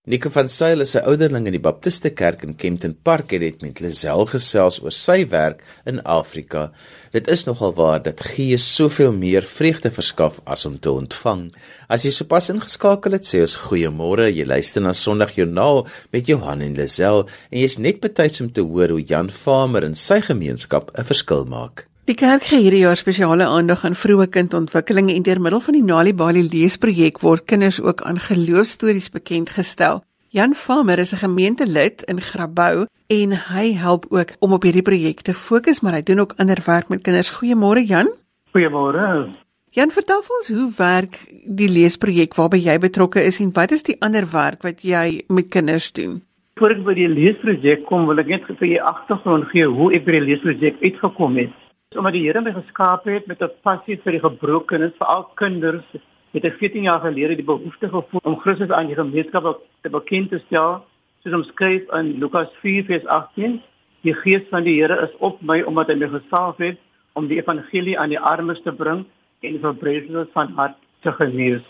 Nico 0.08 0.30
van 0.32 0.48
Sail 0.48 0.80
is 0.80 0.94
'n 0.96 1.04
ouderling 1.04 1.46
in 1.46 1.52
die 1.52 1.60
Baptiste 1.60 2.10
Kerk 2.10 2.42
in 2.42 2.56
Kempton 2.56 2.96
Park 3.02 3.32
en 3.32 3.42
het 3.42 3.60
met 3.60 3.80
Lisel 3.80 4.24
gesels 4.26 4.80
oor 4.82 4.90
sy 4.90 5.26
werk 5.28 5.60
in 5.84 6.00
Afrika. 6.02 6.72
Dit 7.12 7.28
is 7.28 7.44
nogal 7.44 7.74
waar 7.74 8.02
dat 8.02 8.20
Gees 8.20 8.74
soveel 8.74 9.12
meer 9.12 9.42
vreugde 9.42 9.90
verskaf 9.90 10.40
as 10.44 10.64
om 10.64 10.78
te 10.78 10.90
ontvang. 10.90 11.52
As 11.88 12.02
jy 12.02 12.10
sopas 12.10 12.48
ingeskakel 12.48 13.12
het, 13.12 13.26
sê 13.26 13.40
ons 13.40 13.58
goeiemôre. 13.68 14.32
Jy 14.32 14.46
luister 14.46 14.80
na 14.82 14.92
Sondagjoernaal 14.92 15.86
met 16.10 16.26
Johan 16.26 16.60
en 16.60 16.74
Lisel 16.74 17.28
en 17.50 17.60
jy's 17.60 17.76
net 17.76 18.00
betyds 18.00 18.40
om 18.40 18.52
te 18.52 18.64
hoor 18.64 18.88
hoe 18.88 19.04
Jan 19.04 19.28
Farmer 19.30 19.84
in 19.84 19.94
sy 19.94 20.20
gemeenskap 20.20 20.90
'n 20.96 21.04
verskil 21.04 21.44
maak. 21.44 21.87
Die 22.08 22.16
kerk 22.16 22.46
gee 22.48 22.62
hierdie 22.64 22.86
jaar 22.86 22.96
spesiale 22.96 23.44
aandag 23.52 23.82
aan 23.84 23.92
vroeë 23.92 24.30
kindontwikkeling 24.32 25.10
en 25.12 25.24
deur 25.26 25.42
middel 25.44 25.60
van 25.60 25.74
die 25.76 25.82
Nali 25.84 26.14
Bali 26.16 26.40
leesprojek 26.40 27.18
word 27.20 27.44
kinders 27.52 27.82
ook 27.84 28.00
aan 28.08 28.16
geloofstories 28.16 29.10
bekend 29.12 29.52
gestel. 29.52 30.00
Jan 30.32 30.54
Farmer 30.56 30.98
is 30.98 31.12
'n 31.12 31.20
gemeentelid 31.20 32.02
in 32.08 32.20
Grabouw 32.20 32.86
en 33.08 33.36
hy 33.52 33.74
help 33.76 34.06
ook 34.08 34.30
om 34.40 34.52
op 34.52 34.62
hierdie 34.62 34.82
projek 34.82 35.20
te 35.20 35.34
fokus, 35.34 35.82
maar 35.82 35.92
hy 35.92 36.02
doen 36.02 36.20
ook 36.20 36.32
ander 36.38 36.62
werk 36.66 36.88
met 36.88 37.02
kinders. 37.02 37.30
Goeiemôre 37.30 37.84
Jan. 37.84 38.08
Goeiemôre. 38.54 39.28
Jan, 39.70 39.90
vertel 39.90 40.22
vir 40.22 40.36
ons 40.36 40.48
hoe 40.48 40.72
werk 40.76 41.16
die 41.44 41.68
leesprojek 41.68 42.34
waarby 42.34 42.56
jy 42.56 42.78
betrokke 42.78 43.22
is 43.22 43.40
en 43.40 43.52
wat 43.52 43.70
is 43.70 43.82
die 43.82 44.00
ander 44.00 44.24
werk 44.32 44.62
wat 44.62 44.80
jy 44.80 45.24
met 45.28 45.48
kinders 45.48 45.92
doen? 45.92 46.22
Voor 46.54 46.70
ek 46.70 46.84
by 46.84 46.94
die 46.94 47.08
leesprojek 47.08 47.84
kom, 47.84 48.06
wil 48.06 48.18
ek 48.18 48.26
net 48.26 48.42
vir 48.46 48.66
julle 48.66 48.82
agtergrond 48.82 49.44
gee 49.52 49.66
hoe 49.66 49.92
ek 49.92 50.04
by 50.04 50.12
die 50.12 50.20
leesprojek 50.20 50.76
uitgekom 50.82 51.36
het 51.36 51.67
omdat 51.96 52.12
die 52.12 52.26
Here 52.26 52.40
my 52.44 52.52
geskaap 52.52 53.06
het 53.08 53.26
met 53.26 53.40
'n 53.40 53.48
passie 53.62 53.96
vir 54.04 54.12
die 54.12 54.20
gebrokenes, 54.20 54.92
veral 54.98 55.24
kinders, 55.40 55.84
het 56.32 56.44
ek 56.44 56.58
14 56.60 56.82
jaar 56.82 57.00
gelede 57.00 57.36
die 57.36 57.44
behoefte 57.44 57.88
gevoel 57.88 58.20
om 58.24 58.40
Christus 58.40 58.70
aan 58.70 58.86
die 58.86 58.94
gemeenskap 58.94 59.60
te 59.82 59.88
bekend 59.88 60.30
te 60.30 60.38
stel, 60.38 60.84
soos 61.22 61.34
omskryf 61.34 61.88
in 61.92 62.18
Lukas 62.20 62.50
4:18. 62.60 63.62
Die 64.02 64.14
Gees 64.14 64.44
van 64.50 64.64
die 64.64 64.82
Here 64.82 65.00
is 65.02 65.16
op 65.18 65.40
my 65.40 65.62
omdat 65.62 65.88
hy 65.88 65.94
my 65.94 66.08
gesalf 66.08 66.56
het 66.58 66.78
om 67.14 67.26
die 67.26 67.38
evangelie 67.38 67.98
aan 67.98 68.10
die 68.10 68.20
armes 68.20 68.60
te 68.62 68.72
bring 68.72 69.06
en 69.40 69.52
die 69.52 69.58
verbreedes 69.60 70.28
van 70.32 70.52
hart 70.56 70.76
te 71.00 71.12
genees. 71.12 71.64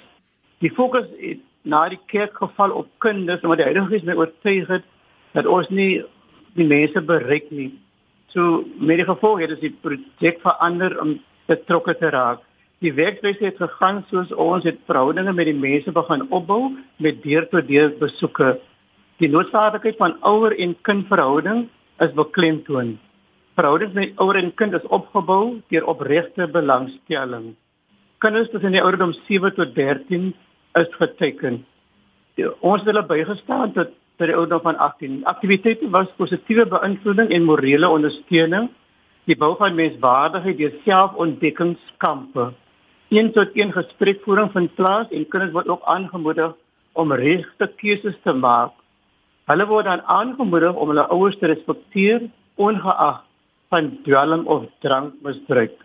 Die 0.59 0.70
fokus 0.70 1.07
het 1.20 1.38
na 1.62 1.88
die 1.88 2.00
kerk 2.07 2.37
geval 2.37 2.70
op 2.70 2.88
kinders, 2.98 3.42
omdat 3.42 3.59
die 3.59 3.64
Heilige 3.64 3.87
Gees 3.87 4.02
my 4.02 4.14
oortuig 4.14 4.66
het 4.66 4.85
dat 5.33 5.46
ons 5.46 5.68
nie 5.68 6.04
die 6.54 6.66
mense 6.66 7.00
bereik 7.00 7.50
nie 7.50 7.78
So 8.35 8.64
met 8.77 9.01
die 9.01 9.09
gevolg 9.09 9.41
het 9.41 9.55
die 9.62 9.73
projek 9.83 10.43
verander 10.45 10.99
om 11.01 11.17
betrokke 11.49 11.95
te 11.97 12.11
raak. 12.12 12.43
Die 12.85 12.93
werkwyse 12.95 13.43
het 13.43 13.57
gegaan 13.59 14.05
soos 14.11 14.31
ons 14.37 14.67
het 14.69 14.79
verhoudinge 14.87 15.33
met 15.35 15.49
die 15.49 15.57
mense 15.57 15.93
begin 15.93 16.27
opbou 16.31 16.77
met 17.03 17.23
deur-tot-deur 17.25 17.97
besoeke. 17.99 18.59
Die 19.19 19.31
noodsaaklikheid 19.33 19.97
van 19.99 20.14
ouer 20.29 20.55
en 20.55 20.77
kind 20.87 21.09
verhouding 21.09 21.64
is 22.05 22.12
beklemtoon. 22.14 22.99
Verhoudings 23.59 23.97
met 23.97 24.21
ouer 24.23 24.38
en 24.38 24.53
kind 24.55 24.77
is 24.79 24.87
opgebou 24.95 25.59
deur 25.73 25.88
opregte 25.91 26.47
belangstelling. 26.55 27.57
Kinders 28.23 28.51
tussen 28.53 28.77
die 28.77 28.83
ouderdom 28.83 29.17
7 29.27 29.55
tot 29.57 29.75
13 29.75 30.31
is 30.79 30.95
geteken. 31.01 31.64
Ons 32.61 32.85
het 32.85 32.93
hulle 32.93 33.07
bygestaan 33.09 33.73
tot 33.75 33.91
by 34.18 34.26
die 34.26 34.35
ouderdom 34.35 34.64
van 34.64 34.78
18. 34.83 35.18
Aktiwiteite 35.31 35.90
was 35.94 36.11
positiewe 36.18 36.66
beïnvloeding 36.66 37.31
en 37.35 37.46
morele 37.46 37.88
ondersteuning, 37.88 38.68
die 39.31 39.37
bou 39.38 39.52
van 39.61 39.76
menswaardigheid 39.78 40.59
deur 40.59 40.74
selfontdekkingskampe. 40.85 42.48
Een 43.14 43.31
tot 43.33 43.54
een 43.57 43.72
gesprekvoering 43.72 44.50
vind 44.52 44.74
plaas 44.74 45.11
en 45.14 45.28
kinders 45.28 45.54
word 45.54 45.68
ook 45.68 45.85
aangemoedig 45.87 46.57
om 46.98 47.12
regte 47.12 47.68
keuses 47.81 48.16
te 48.24 48.35
maak. 48.35 48.74
Hulle 49.48 49.66
word 49.68 49.87
dan 49.88 50.02
aangemoedig 50.02 50.74
om 50.74 50.90
hulle 50.92 51.07
ouers 51.14 51.38
te 51.38 51.48
respekteer 51.48 52.26
ongeag 52.57 53.22
van 53.70 53.92
dwelm 54.04 54.46
of 54.46 54.66
drankmisbruik. 54.85 55.76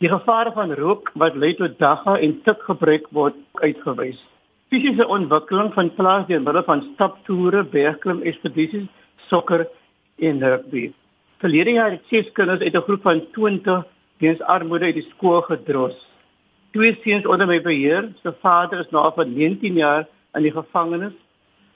Die 0.00 0.08
gevare 0.08 0.52
van 0.52 0.74
rook 0.76 1.10
wat 1.14 1.34
lei 1.36 1.54
tot 1.56 1.78
dagga 1.78 2.18
en 2.18 2.38
tikgebruik 2.44 3.08
word 3.16 3.36
uitgewys. 3.64 4.20
Fisiese 4.70 5.02
ontwikkeling 5.10 5.72
van 5.74 5.88
plaas 5.98 6.28
deur 6.28 6.42
middel 6.44 6.62
van 6.62 6.82
staptoere, 6.92 7.64
bergklim 7.72 8.20
ekspedisies, 8.22 8.84
sokker 9.26 9.64
en 10.22 10.42
rugby. 10.44 10.84
Verlede 11.42 11.72
jaar 11.74 11.96
het 11.96 12.04
ses 12.06 12.28
kinders 12.36 12.62
uit 12.62 12.76
'n 12.76 12.86
groep 12.86 13.02
van 13.02 13.22
20 13.34 13.82
weens 14.22 14.40
armoede 14.40 14.84
uit 14.84 14.94
die 14.94 15.08
skool 15.10 15.42
gedros. 15.42 15.96
Twee 16.72 16.94
seuns 17.02 17.26
onder 17.26 17.46
my 17.46 17.60
beheer, 17.60 18.12
se 18.22 18.32
vader 18.42 18.78
is 18.80 18.90
nou 18.90 19.10
vir 19.14 19.26
19 19.26 19.74
jaar 19.74 20.06
in 20.34 20.42
die 20.42 20.52
gevangenis. 20.52 21.16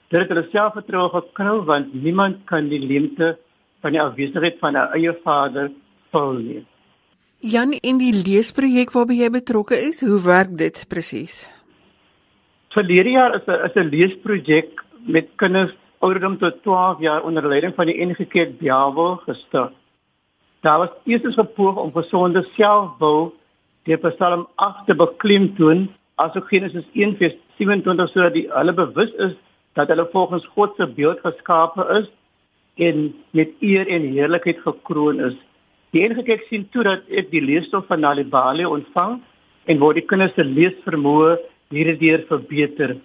Dit 0.09 0.20
het 0.20 0.28
hulle 0.28 0.48
selfvertroue 0.52 1.11
geknou 1.11 1.64
want 1.64 1.94
niemand 1.94 2.37
kan 2.44 2.68
die 2.68 2.87
leemte 2.87 3.38
van 3.80 3.92
die 3.92 4.02
afwesigheid 4.02 4.59
van 4.61 4.76
'n 4.76 4.88
eie 4.94 5.16
vader 5.24 5.70
vul 6.12 6.33
nie. 6.33 6.66
Jan, 7.38 7.72
in 7.72 7.98
die 7.98 8.12
leesprojek 8.12 8.92
waarby 8.92 9.14
jy 9.14 9.30
betrokke 9.30 9.74
is, 9.74 10.00
hoe 10.07 10.22
werk 10.22 10.57
dit 10.57 10.85
presies? 10.88 11.63
Verlede 12.74 13.10
jaar 13.10 13.34
is 13.34 13.46
'n 13.46 13.64
is 13.66 13.74
'n 13.76 13.90
leesprojek 13.94 14.70
met 15.06 15.26
kinders 15.37 15.72
ouderdom 15.98 16.38
tot 16.38 16.62
12 16.62 17.00
jaar 17.00 17.22
onder 17.22 17.48
leiding 17.48 17.74
van 17.74 17.87
die 17.87 18.06
NG 18.06 18.26
Kerk 18.28 18.58
Bjawel 18.58 19.16
gestig. 19.26 19.70
Daar 20.62 20.78
was 20.78 20.90
eers 21.04 21.37
'n 21.37 21.52
poging 21.54 21.87
om 21.87 21.92
gesonde 21.92 22.42
selfbou 22.56 23.32
deur 23.84 23.98
Psalm 23.98 24.48
8 24.54 24.87
te 24.87 24.94
beklemtoon, 24.94 25.88
asook 26.14 26.48
Genesis 26.48 26.84
1:27 26.92 28.08
sodat 28.08 28.34
hulle 28.34 28.72
bewus 28.72 29.12
is 29.26 29.34
dat 29.74 29.88
hulle 29.88 30.08
volgens 30.12 30.46
God 30.46 30.74
se 30.76 30.87
beeld 30.87 31.20
geskape 31.20 31.82
is 32.00 32.10
en 32.76 33.14
met 33.30 33.50
eer 33.60 33.87
en 33.87 34.02
heerlikheid 34.02 34.58
gekroon 34.58 35.20
is. 35.20 35.37
Die 35.90 36.22
kyk 36.22 36.42
sien 36.48 36.68
toe 36.70 36.82
dat 36.82 37.00
ek 37.08 37.30
die 37.30 37.42
leesstof 37.42 37.87
van 37.87 38.00
Nalibali 38.00 38.64
ontvang 38.64 39.20
en 39.64 39.78
word 39.78 39.94
die 39.94 40.06
kinders 40.06 40.34
se 40.34 40.44
leesvermoë 40.44 41.38
hierdeur 41.70 42.24
verbeter. 42.29 42.96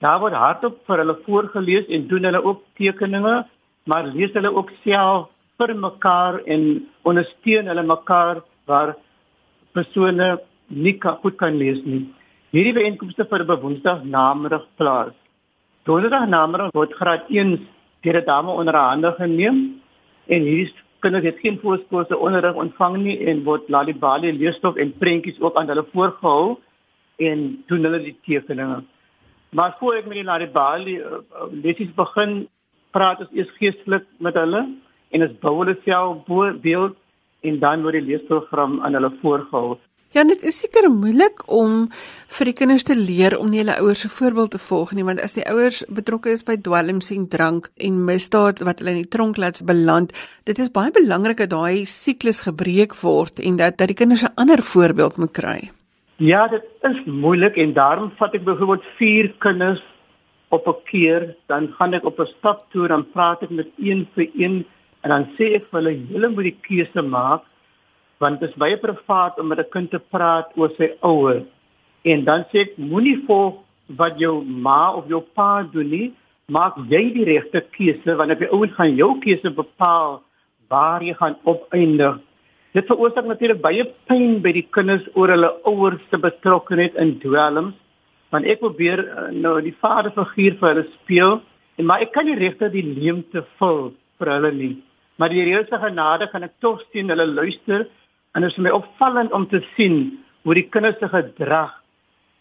Daar 0.00 0.20
word 0.22 0.36
hardop 0.38 0.78
vir 0.86 1.02
hulle 1.02 1.16
voorgeles 1.26 1.88
en 1.88 2.06
doen 2.08 2.24
hulle 2.28 2.42
ook 2.44 2.62
tekeninge, 2.78 3.44
maar 3.86 4.06
lees 4.14 4.32
hulle 4.36 4.52
ook 4.54 4.70
self 4.84 5.28
vir 5.58 5.74
mekaar 5.74 6.40
en 6.46 6.64
ondersteun 7.02 7.66
hulle 7.66 7.82
mekaar 7.82 8.42
waar 8.70 8.94
persone 9.74 10.38
nie 10.68 10.94
kan, 11.02 11.18
goed 11.22 11.36
kan 11.36 11.56
lees 11.58 11.80
nie. 11.84 12.04
Hierdie 12.54 12.76
byeenkomste 12.76 13.26
vir 13.28 13.44
Woensdag 13.48 14.04
namiddag 14.04 14.66
plaas. 14.76 15.14
Donderdag 15.84 16.28
namiddag 16.28 16.72
word 16.74 16.94
graad 16.94 17.26
1 17.28 17.58
deur 18.02 18.20
'n 18.20 18.24
dame 18.24 18.50
onder 18.50 18.76
hande 18.76 19.12
geneem 19.18 19.80
en 20.28 20.42
hierdie 20.42 20.72
kinders 21.00 21.24
het 21.24 21.38
geen 21.42 21.58
voorskoolse 21.62 22.16
onderrig 22.16 22.54
ontvang 22.54 22.96
nie 23.02 23.18
en 23.30 23.44
word 23.44 23.68
lalibali 23.68 24.32
leesstof 24.32 24.76
en 24.76 24.92
prentjies 24.98 25.40
ook 25.40 25.56
aan 25.56 25.68
hulle 25.68 25.86
voorgehou 25.92 26.58
en 27.18 27.64
doen 27.66 27.84
hulle 27.88 28.00
die 28.04 28.16
tekeninge. 28.26 28.82
Maar 29.50 29.76
voor 29.80 29.98
ek 30.00 30.06
met 30.06 30.20
die 30.20 30.28
lalibali 30.28 30.98
uh, 31.00 31.20
uh, 31.20 31.48
lesies 31.64 31.92
begin, 31.96 32.46
praat 32.92 33.22
ons 33.24 33.34
eers 33.36 33.50
geestelik 33.58 34.06
met 34.24 34.36
hulle 34.36 34.64
en 35.08 35.24
dit 35.24 35.36
bou 35.42 35.54
hulle 35.60 35.76
self 35.84 36.24
beeld 36.62 36.96
en 37.46 37.60
dan 37.62 37.84
word 37.86 37.98
die 37.98 38.08
leesprogram 38.10 38.80
aan 38.84 38.98
hulle 38.98 39.12
voorgehou. 39.22 39.78
Ja, 40.16 40.22
dit 40.24 40.40
is 40.48 40.56
seker 40.62 40.86
moeilik 40.88 41.42
om 41.52 41.90
vir 42.32 42.48
die 42.48 42.54
kinders 42.56 42.86
te 42.88 42.94
leer 42.96 43.36
om 43.36 43.50
nie 43.52 43.60
hulle 43.60 43.76
ouers 43.82 44.06
se 44.06 44.08
voorbeeld 44.08 44.54
te 44.56 44.60
volg 44.62 44.94
nie, 44.96 45.04
want 45.04 45.20
as 45.20 45.36
die 45.36 45.44
ouers 45.52 45.82
betrokke 45.92 46.32
is 46.32 46.46
by 46.48 46.56
dwelms 46.64 47.12
en 47.12 47.26
drank 47.28 47.68
en 47.76 47.98
misdaad 48.08 48.64
wat 48.64 48.80
hulle 48.80 48.96
in 48.96 49.02
die 49.02 49.12
tronk 49.12 49.36
laat 49.36 49.60
beland, 49.68 50.16
dit 50.48 50.58
is 50.64 50.72
baie 50.72 50.94
belangrik 50.96 51.44
dat 51.44 51.52
daai 51.52 51.84
siklus 51.84 52.40
gebreek 52.48 52.96
word 53.02 53.44
en 53.44 53.60
dat 53.60 53.76
dat 53.76 53.92
die 53.92 54.00
kinders 54.00 54.24
'n 54.24 54.32
ander 54.40 54.64
voorbeeld 54.64 55.20
moet 55.20 55.32
kry. 55.32 55.60
Ja, 56.18 56.48
dit 56.50 56.64
is 56.82 57.04
moeilik 57.06 57.56
en 57.56 57.72
daarom 57.72 58.10
vat 58.18 58.34
ek 58.34 58.44
byvoorbeeld 58.44 58.86
4 58.98 59.28
kinders 59.38 59.82
op 60.50 60.66
'n 60.66 60.82
keer, 60.84 61.34
dan 61.46 61.68
gaan 61.78 61.94
ek 61.94 62.04
op 62.04 62.18
'n 62.20 62.26
stap 62.38 62.66
toe 62.70 62.88
en 62.88 63.10
praat 63.10 63.42
ek 63.42 63.50
met 63.50 63.68
een 63.78 64.08
vir 64.14 64.26
een 64.34 64.66
En 65.00 65.10
dan 65.10 65.28
sê 65.36 65.54
ek 65.58 65.68
vir 65.70 65.78
hulle, 65.80 65.94
julle 66.10 66.30
moet 66.34 66.50
die 66.50 66.58
keuse 66.66 67.04
maak 67.06 67.46
want 68.18 68.40
dit 68.40 68.50
is 68.50 68.58
baie 68.58 68.74
privaat 68.82 69.36
om 69.38 69.46
met 69.46 69.60
'n 69.62 69.70
kind 69.70 69.90
te 69.90 70.00
praat 70.14 70.50
oor 70.58 70.72
sy 70.76 70.88
ouers. 71.06 71.44
En 72.02 72.24
dan 72.24 72.44
sê 72.50 72.66
ek, 72.66 72.76
moenie 72.76 73.22
volg 73.26 73.62
wat 73.86 74.18
jou 74.18 74.42
ma 74.44 74.92
of 74.92 75.06
jou 75.06 75.22
pa 75.34 75.62
doen 75.62 75.90
nie, 75.90 76.14
maak 76.50 76.74
jy 76.90 77.12
die 77.14 77.24
regte 77.24 77.60
keuse 77.76 78.16
want 78.16 78.32
op 78.34 78.38
die 78.38 78.50
ouens 78.50 78.74
gaan 78.74 78.96
jou 78.96 79.18
keuse 79.20 79.50
bepaal 79.50 80.22
waar 80.68 81.02
jy 81.02 81.14
gaan 81.14 81.36
opeindig. 81.44 82.18
Dit 82.76 82.88
veroorsaak 82.90 83.28
natuurlik 83.28 83.62
baie 83.64 83.84
pyn 84.10 84.42
by 84.44 84.52
die 84.52 84.66
kinders 84.76 85.06
oor 85.14 85.32
hulle 85.32 85.52
ouers 85.70 86.02
se 86.10 86.20
betrokkeheid 86.20 86.98
in 87.00 87.16
dwelms. 87.22 87.76
Want 88.34 88.44
ek 88.44 88.60
probeer 88.60 89.00
uh, 89.06 89.30
nou 89.32 89.56
die 89.64 89.76
vaderfiguur 89.80 90.58
vir 90.60 90.68
hulle 90.72 90.84
speel 90.98 91.38
en 91.78 91.88
maar 91.88 92.04
ek 92.04 92.12
kan 92.12 92.28
nie 92.28 92.36
regtig 92.36 92.74
die 92.74 92.84
leemte 92.84 93.46
vul 93.56 93.94
vir 94.20 94.34
hulle 94.34 94.52
nie 94.52 94.76
maar 95.18 95.28
die 95.28 95.42
Here 95.42 95.66
se 95.66 95.78
genade 95.82 96.30
kan 96.30 96.46
ek 96.46 96.54
tog 96.62 96.82
sien 96.92 97.10
hulle 97.10 97.26
luister 97.26 97.88
en 98.34 98.44
dit 98.44 98.52
is 98.52 98.62
my 98.62 98.70
opvallend 98.70 99.32
om 99.34 99.48
te 99.50 99.60
sien 99.74 99.98
hoe 100.46 100.54
die 100.54 100.68
kinders 100.70 100.98
se 101.02 101.10
gedrag 101.10 101.74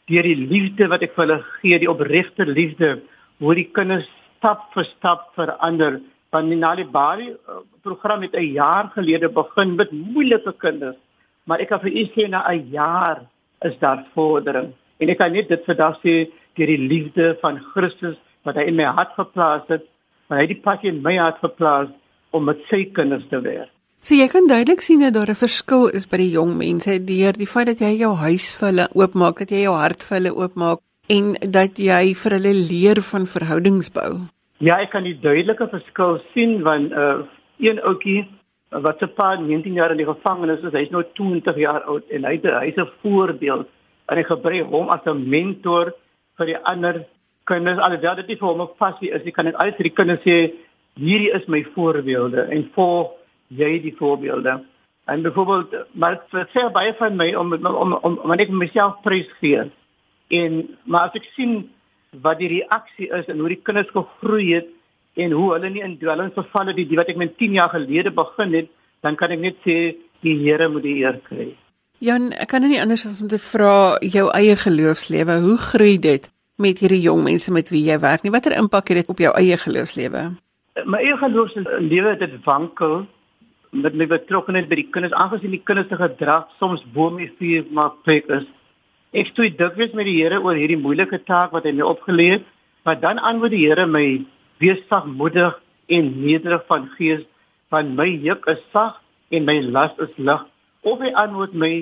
deur 0.08 0.28
die 0.30 0.38
liefde 0.38 0.88
wat 0.92 1.02
ek 1.04 1.16
vir 1.16 1.26
hulle 1.26 1.40
gee, 1.58 1.80
die 1.82 1.90
opregte 1.90 2.46
liefde, 2.48 3.02
hoe 3.42 3.56
die 3.58 3.66
kinders 3.76 4.06
stap 4.38 4.70
vir 4.76 4.86
stap 4.94 5.26
verander. 5.36 5.98
Van 6.30 6.50
die 6.50 6.58
Nalibari 6.60 7.30
uh, 7.30 7.62
program 7.82 8.22
het 8.22 8.36
'n 8.36 8.54
jaar 8.54 8.92
gelede 8.96 9.30
begin 9.30 9.76
met 9.76 9.92
moeilike 9.92 10.54
kinders, 10.58 10.98
maar 11.44 11.60
ek 11.60 11.68
kan 11.68 11.80
vir 11.80 11.92
u 11.92 12.04
sê 12.16 12.28
na 12.30 12.44
'n 12.52 12.70
jaar 12.72 13.22
is 13.62 13.80
daar 13.80 14.06
vordering. 14.14 14.74
En 15.00 15.10
ek 15.10 15.18
kan 15.18 15.32
net 15.32 15.48
dit 15.48 15.64
vandag 15.66 15.98
sê 16.04 16.30
deur 16.56 16.68
die 16.68 16.88
liefde 16.88 17.38
van 17.42 17.60
Christus 17.74 18.18
wat 18.44 18.56
hy 18.56 18.68
in 18.72 18.76
my 18.76 18.84
hart 18.84 19.14
geplaas 19.16 19.66
het, 19.68 19.84
wat 20.28 20.40
hy 20.40 20.46
die 20.48 20.62
passie 20.62 20.90
in 20.90 21.02
my 21.02 21.18
hart 21.18 21.40
geplaas 21.40 21.90
om 22.32 22.44
met 22.44 22.58
sy 22.70 22.86
kinders 22.94 23.28
te 23.30 23.42
werk. 23.42 23.72
So 24.08 24.16
jy 24.16 24.28
kan 24.32 24.48
duidelik 24.48 24.82
sien 24.82 25.02
dat 25.04 25.14
daar 25.14 25.30
'n 25.30 25.36
verskil 25.36 25.88
is 25.88 26.06
by 26.08 26.18
die 26.18 26.32
jong 26.32 26.58
mense 26.58 27.00
deur 27.06 27.34
die 27.34 27.52
feit 27.54 27.68
dat 27.68 27.80
jy 27.80 27.98
jou 28.00 28.14
huis 28.16 28.56
vir 28.56 28.68
hulle 28.70 28.88
oopmaak, 28.94 29.40
dat 29.40 29.50
jy 29.50 29.62
jou 29.64 29.76
hart 29.76 30.04
vir 30.04 30.18
hulle 30.18 30.36
oopmaak 30.36 30.80
en 31.10 31.34
dat 31.52 31.78
jy 31.78 32.14
vir 32.14 32.32
hulle 32.32 32.54
leer 32.54 33.02
van 33.02 33.26
verhoudings 33.26 33.90
bou. 33.90 34.28
Ja, 34.58 34.80
ek 34.82 34.90
kan 34.90 35.06
die 35.06 35.18
duidelike 35.22 35.68
verskil 35.70 36.18
sien 36.34 36.62
want 36.66 36.92
uh 36.92 37.26
een 37.58 37.80
ouetjie 37.82 38.28
wat 38.70 39.00
se 39.00 39.08
pa 39.08 39.32
19 39.36 39.74
jaar 39.74 39.92
in 39.92 39.98
die 39.98 40.06
gevangenis 40.06 40.62
is, 40.62 40.74
hy's 40.74 40.92
nou 40.94 41.02
20 41.18 41.58
jaar 41.58 41.82
oud 41.90 42.10
en 42.14 42.26
hy 42.26 42.36
hy's 42.38 42.78
'n 42.78 42.90
voorbeeld 43.02 43.68
en 44.10 44.18
ek 44.18 44.28
gebruik 44.28 44.70
hom 44.70 44.90
as 44.90 45.06
'n 45.06 45.30
mentor 45.30 45.94
vir 46.38 46.46
die 46.46 46.58
ander 46.58 47.06
kinders. 47.46 47.80
Alhoewel 47.80 48.16
dit 48.16 48.28
nie 48.28 48.38
vir 48.38 48.48
hom 48.48 48.62
'n 48.62 48.78
passie 48.78 49.12
is, 49.12 49.26
ek 49.26 49.34
kan 49.34 49.46
net 49.46 49.56
al 49.56 49.72
die 49.78 49.90
kinders 49.90 50.22
sê 50.22 50.54
hierdie 50.96 51.34
is 51.34 51.48
my 51.48 51.64
voorbeelde 51.76 52.48
en 52.50 52.70
volg 52.74 53.12
jy 53.50 53.82
die 53.82 53.96
voorbeelde. 53.98 54.64
En 55.08 55.22
byvoorbeeld 55.22 55.88
maar 55.94 56.22
dit 56.32 56.50
sê 56.50 56.72
baie 56.72 56.94
van 56.94 57.16
my 57.16 57.34
om 57.36 57.54
om 57.54 57.66
om, 57.66 57.94
om 57.94 58.16
wanneer 58.24 58.48
ek 58.48 58.54
myself 58.54 59.02
prys 59.04 59.30
gee. 59.40 59.72
En 60.30 60.78
maar 60.84 61.10
as 61.10 61.16
ek 61.16 61.30
sien 61.36 61.70
wat 62.12 62.40
die 62.40 62.50
reaksie 62.52 63.10
is 63.14 63.28
en 63.28 63.40
hoe 63.40 63.52
die 63.54 63.62
kinders 63.64 63.92
gegroei 63.94 64.48
het 64.54 64.70
en 65.18 65.34
hoe 65.34 65.54
hulle 65.54 65.70
nie 65.74 65.84
in 65.84 65.98
dwelms 66.00 66.36
verval 66.38 66.72
het 66.72 66.78
die, 66.78 66.88
die 66.90 66.98
wat 67.00 67.10
ek 67.10 67.18
met 67.18 67.38
10 67.38 67.58
jaar 67.58 67.70
gelede 67.74 68.14
begin 68.14 68.54
het, 68.54 68.70
dan 69.02 69.16
kan 69.16 69.34
ek 69.34 69.42
net 69.42 69.62
sê 69.66 69.78
die 70.26 70.38
Here 70.42 70.70
moet 70.70 70.86
die 70.86 70.98
eer 71.04 71.20
kry. 71.26 71.52
Jan, 72.02 72.32
ek 72.34 72.50
kan 72.54 72.66
nie 72.66 72.82
anders 72.82 73.06
as 73.10 73.22
om 73.22 73.30
te 73.30 73.40
vra 73.42 73.98
jou 74.02 74.28
eie 74.34 74.56
geloofslewe, 74.58 75.40
hoe 75.42 75.58
groei 75.58 75.98
dit 76.02 76.30
met 76.58 76.80
hierdie 76.82 77.02
jong 77.02 77.24
mense 77.26 77.54
met 77.54 77.70
wie 77.74 77.84
jy 77.86 77.98
werk 78.02 78.26
nie? 78.26 78.34
Watter 78.34 78.58
impak 78.58 78.90
het 78.90 79.02
dit 79.02 79.14
op 79.14 79.22
jou 79.22 79.34
eie 79.38 79.58
geloofslewe? 79.62 80.30
my 80.86 81.00
eie 81.02 81.18
geloofslewe 81.18 82.16
dit 82.20 82.36
wankel 82.46 83.06
met 83.72 83.96
my 83.98 84.06
betrokkeheid 84.10 84.70
by 84.70 84.78
die 84.80 84.90
kinders 84.94 85.16
aangesien 85.18 85.56
die 85.56 85.64
kinders 85.66 85.90
se 85.90 85.98
gedrag 86.00 86.46
soms 86.62 86.84
bo 86.94 87.10
my 87.14 87.30
vuur 87.40 87.66
maar 87.74 87.96
pek 88.06 88.30
is 88.38 88.46
ek 89.14 89.32
stoei 89.32 89.50
dikwels 89.56 89.94
met 89.96 90.08
die 90.10 90.18
Here 90.20 90.42
oor 90.44 90.58
hierdie 90.60 90.80
moeilike 90.80 91.20
taak 91.30 91.54
wat 91.56 91.68
hy 91.68 91.76
my 91.78 91.86
opgelê 91.88 92.28
het 92.38 92.48
maar 92.88 93.00
dan 93.00 93.20
antwoord 93.20 93.56
die 93.56 93.66
Here 93.68 93.86
my 93.88 94.26
wees 94.64 94.82
sagmoedig 94.90 95.56
en 95.88 96.12
nederig 96.24 96.66
van 96.68 96.90
gees 96.98 97.24
want 97.72 97.96
my 98.00 98.08
juk 98.26 98.48
is 98.52 98.64
sag 98.74 99.00
en 99.32 99.46
my 99.46 99.60
las 99.62 99.96
is 100.04 100.14
lig 100.18 100.44
of 100.84 101.00
hy 101.04 101.14
antwoord 101.24 101.54
my 101.54 101.74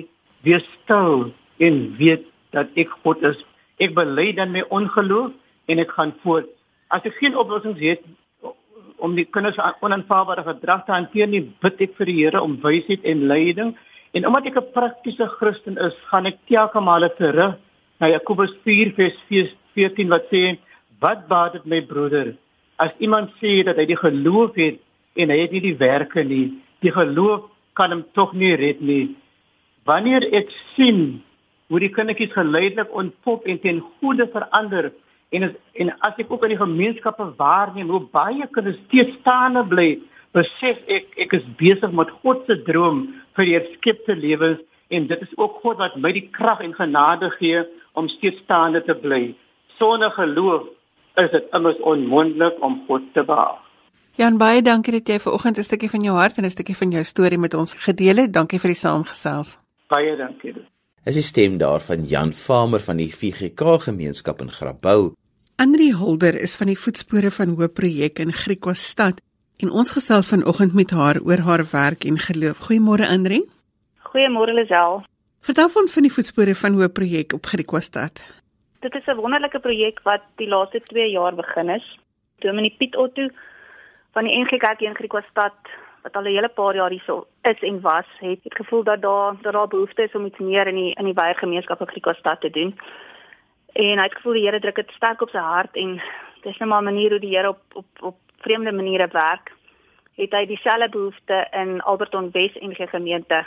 wees 0.46 0.66
stil 0.82 1.30
en 1.58 1.82
weet 1.98 2.26
dat 2.54 2.70
ek 2.78 2.94
God 3.02 3.24
is 3.32 3.42
ek 3.82 3.96
bely 3.98 4.30
dan 4.36 4.54
my 4.54 4.62
ongeloof 4.70 5.34
en 5.66 5.82
ek 5.82 5.90
gaan 5.98 6.14
voort 6.22 6.46
as 6.94 7.06
ek 7.08 7.18
geen 7.18 7.34
oplossings 7.34 7.82
het 7.82 8.06
om 8.98 9.16
die 9.16 9.26
kinders 9.28 9.58
onaanvaarbare 9.84 10.44
gedrag 10.46 10.84
te 10.86 10.94
hanteer 10.94 11.28
nie, 11.30 11.42
bid 11.62 11.80
ek 11.84 11.96
vir 11.98 12.10
die 12.10 12.16
Here 12.22 12.40
om 12.42 12.56
wysheid 12.62 13.04
en 13.04 13.26
leiding. 13.30 13.74
En 14.16 14.26
omdat 14.26 14.46
ek 14.48 14.56
'n 14.58 14.72
praktiese 14.72 15.26
Christen 15.38 15.76
is, 15.76 15.96
gaan 16.08 16.26
ek 16.26 16.38
telke 16.48 16.80
male 16.80 17.10
terug 17.20 17.54
na 18.00 18.06
Jakobus 18.08 18.52
4:14 18.64 20.08
wat 20.08 20.24
sê: 20.32 20.58
"Wat 21.00 21.28
baat 21.28 21.52
dit 21.52 21.66
my 21.66 21.80
broeder 21.80 22.34
as 22.78 22.92
iemand 22.98 23.30
sê 23.40 23.64
dat 23.64 23.76
hy 23.76 23.86
die 23.86 24.02
geloof 24.06 24.54
het 24.54 24.78
en 25.16 25.30
hy 25.30 25.38
het 25.38 25.52
nie 25.52 25.60
die 25.60 25.76
werke 25.76 26.24
nie? 26.24 26.52
Die 26.80 26.92
geloof 26.92 27.44
kan 27.74 27.90
hom 27.90 28.04
tog 28.12 28.32
nie 28.32 28.56
red 28.56 28.80
nie." 28.80 29.16
Wanneer 29.84 30.22
ek 30.32 30.48
sien 30.76 31.22
hoe 31.68 31.80
die 31.80 31.92
kindertjies 31.92 32.32
geleidelik 32.32 32.94
ontpop 32.94 33.44
en 33.46 33.60
ten 33.60 33.80
goeie 33.80 34.26
verander, 34.26 34.92
En 35.30 35.42
as, 35.42 35.54
en 35.72 35.90
as 36.06 36.18
ek 36.22 36.30
ook 36.30 36.44
in 36.46 36.52
die 36.54 36.60
gemeenskappe 36.60 37.24
waarneem 37.38 37.90
hoe 37.90 38.04
baie 38.14 38.46
kinders 38.54 38.78
steeds 38.86 39.16
staande 39.20 39.64
bly 39.66 39.88
besef 40.36 40.78
ek 40.92 41.12
ek 41.24 41.34
is 41.38 41.44
besig 41.60 41.92
met 42.00 42.12
God 42.22 42.44
se 42.46 42.58
droom 42.68 43.06
vir 43.36 43.48
die 43.48 43.58
geskepte 43.58 44.16
lewens 44.16 44.62
en 44.94 45.08
dit 45.10 45.22
is 45.26 45.34
ook 45.40 45.60
God 45.64 45.80
wat 45.82 45.96
my 45.96 46.12
die 46.14 46.28
krag 46.38 46.62
en 46.64 46.76
genade 46.76 47.30
gee 47.38 47.64
om 47.96 48.08
steeds 48.12 48.42
staande 48.44 48.84
te 48.84 48.94
bly. 48.94 49.34
Sonder 49.80 50.12
geloof 50.14 50.68
is 51.22 51.30
dit 51.32 51.54
immers 51.56 51.80
onmoontlik 51.92 52.60
om 52.64 52.82
God 52.88 53.08
te 53.14 53.24
behaag. 53.24 53.62
Jan 54.16 54.38
baie 54.40 54.62
dankie 54.64 54.94
dat 54.96 55.08
jy 55.08 55.18
vanoggend 55.20 55.58
'n 55.58 55.62
stukkie 55.62 55.90
van 55.90 56.00
jou 56.00 56.16
hart 56.16 56.38
en 56.38 56.44
'n 56.44 56.50
stukkie 56.50 56.76
van 56.76 56.90
jou 56.90 57.04
storie 57.04 57.38
met 57.38 57.54
ons 57.54 57.74
gedeel 57.74 58.16
het. 58.16 58.32
Dankie 58.32 58.58
vir 58.58 58.68
die 58.68 58.80
saamgesels. 58.80 59.58
Baie 59.88 60.16
dankie. 60.16 60.54
Is 61.04 61.14
die 61.14 61.22
stem 61.22 61.58
daarvan 61.58 62.04
Jan 62.04 62.32
Farmer 62.32 62.80
van 62.80 62.96
die 62.96 63.12
VGK 63.12 63.82
gemeenskap 63.82 64.40
in 64.40 64.50
Grabouw. 64.50 65.14
Andri 65.56 65.92
Holder 65.92 66.40
is 66.40 66.56
van 66.56 66.66
die 66.66 66.78
voetspore 66.78 67.30
van 67.30 67.48
Hoop 67.48 67.74
projek 67.74 68.18
in 68.18 68.32
Griekwastad 68.32 69.20
en 69.62 69.70
ons 69.70 69.90
gesels 69.92 70.28
vanoggend 70.28 70.74
met 70.74 70.90
haar 70.90 71.20
oor 71.24 71.40
haar 71.48 71.64
werk 71.72 72.04
en 72.04 72.18
geloof. 72.18 72.58
Goeiemôre 72.66 73.06
Andri. 73.08 73.40
Goeiemôre 74.08 74.52
Lisel. 74.52 75.02
Vertel 75.40 75.70
ons 75.80 75.94
van 75.96 76.02
die 76.02 76.12
voetspore 76.12 76.54
van 76.54 76.76
Hoop 76.76 76.92
projek 76.92 77.32
op 77.32 77.46
Griekwastad. 77.46 78.24
Dit 78.80 78.94
is 78.94 79.06
'n 79.06 79.16
wonderlike 79.16 79.58
projek 79.58 80.00
wat 80.02 80.22
die 80.36 80.48
laaste 80.48 80.80
2 80.80 81.10
jaar 81.10 81.34
begin 81.34 81.68
is. 81.68 81.98
Dominee 82.38 82.74
Piet 82.78 82.96
Otto 82.96 83.28
van 84.12 84.24
die 84.24 84.38
NG 84.40 84.58
Kerk 84.58 84.80
in 84.80 84.94
Griekwastad 84.94 85.54
wat 86.02 86.16
al 86.16 86.22
'n 86.22 86.36
hele 86.36 86.48
paar 86.48 86.74
jaar 86.74 86.90
hierso 86.90 87.26
is 87.42 87.60
en 87.60 87.80
was, 87.80 88.06
het 88.18 88.38
het 88.42 88.54
gevoel 88.54 88.82
dat 88.84 89.00
daar 89.00 89.34
dat 89.42 89.52
daar 89.52 89.68
behoefte 89.68 90.02
is 90.02 90.14
om 90.14 90.26
iets 90.26 90.38
meer 90.38 90.66
in 90.66 90.74
die 90.74 90.94
in 90.94 91.04
die 91.04 91.14
baie 91.14 91.34
gemeenskap 91.34 91.80
in 91.80 91.88
Griekwastad 91.88 92.40
te 92.40 92.50
doen. 92.50 92.78
En 93.72 93.98
hy 93.98 94.02
het 94.02 94.14
gevoel 94.14 94.32
die 94.32 94.44
Here 94.44 94.60
druk 94.60 94.74
dit 94.74 94.90
sterk 94.90 95.20
op 95.20 95.30
sy 95.30 95.38
hart 95.38 95.76
en 95.76 96.02
dis 96.42 96.58
net 96.58 96.68
maar 96.68 96.80
'n 96.80 96.84
manier 96.84 97.10
hoe 97.10 97.20
die 97.20 97.36
Here 97.36 97.48
op 97.48 97.60
op 97.72 97.86
op 98.00 98.16
vreemde 98.46 98.72
maniere 98.72 99.08
werk. 99.12 99.52
Het 100.14 100.32
hy 100.32 100.46
dieselfde 100.46 100.88
behoefte 100.88 101.46
in 101.50 101.80
Alberton 101.82 102.30
Wes 102.32 102.54
NG 102.62 102.88
gemeente 102.90 103.42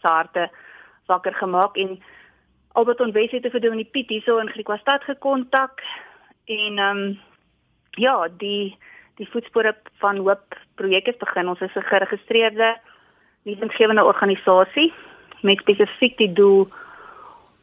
se 0.00 0.08
harte 0.08 0.50
wakker 1.06 1.34
gemaak 1.34 1.76
en 1.76 2.00
Alberton 2.72 3.12
Wes 3.12 3.30
het 3.30 3.42
te 3.42 3.50
verdoen 3.50 3.78
die 3.78 3.90
Piet 3.90 4.08
hierso 4.08 4.38
in 4.42 4.50
Griekwastad 4.50 5.04
gekontak 5.04 5.82
en 6.44 6.78
ehm 6.78 6.96
um, 6.96 7.20
ja, 7.90 8.28
die 8.38 8.76
die 9.20 9.28
voetspore 9.28 9.76
van 10.00 10.16
Hoop 10.16 10.56
projek 10.74 11.06
het 11.06 11.18
begin. 11.18 11.48
Ons 11.48 11.60
is 11.60 11.74
'n 11.74 11.90
geregistreerde 11.90 12.78
lewensgewende 13.42 14.04
organisasie 14.04 14.92
met 15.42 15.58
spesifiek 15.58 16.16
die 16.16 16.32
doel 16.32 16.68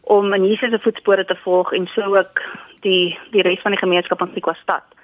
om 0.01 0.33
in 0.33 0.45
Jesus 0.45 0.69
se 0.69 0.79
voetspore 0.79 1.25
te 1.25 1.35
volg 1.35 1.73
en 1.73 1.87
so 1.87 2.15
ook 2.15 2.41
die 2.81 3.17
die 3.31 3.41
res 3.41 3.61
van 3.61 3.71
die 3.71 3.79
gemeenskap 3.79 4.21
in 4.21 4.33
Sikwastad 4.33 4.98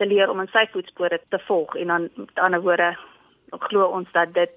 te 0.00 0.08
leer 0.08 0.30
om 0.32 0.40
in 0.40 0.50
sy 0.52 0.64
voetspore 0.72 1.20
te 1.28 1.38
volg 1.46 1.76
en 1.76 1.92
dan 1.92 2.08
met 2.16 2.42
ander 2.46 2.62
woorde 2.64 2.96
glo 3.68 3.84
ons 3.98 4.08
dat 4.16 4.34
dit 4.34 4.52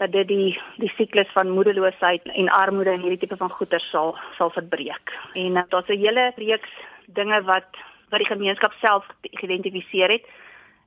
dat 0.00 0.12
dit 0.12 0.28
die 0.28 0.60
die 0.82 0.92
siklus 0.96 1.30
van 1.36 1.54
moedeloosheid 1.56 2.26
en 2.34 2.48
armoede 2.48 2.90
en 2.90 3.04
hierdie 3.04 3.20
tipe 3.22 3.38
van 3.38 3.52
goeder 3.58 3.80
sal 3.80 4.16
sal 4.38 4.50
verbreek. 4.50 5.14
En 5.38 5.56
uh, 5.60 5.62
daar's 5.68 5.88
'n 5.88 6.02
hele 6.04 6.32
reeks 6.36 6.72
dinge 7.06 7.42
wat 7.42 7.68
wat 8.10 8.20
die 8.20 8.32
gemeenskap 8.34 8.72
self 8.72 9.06
geïdentifiseer 9.20 10.10
het 10.10 10.26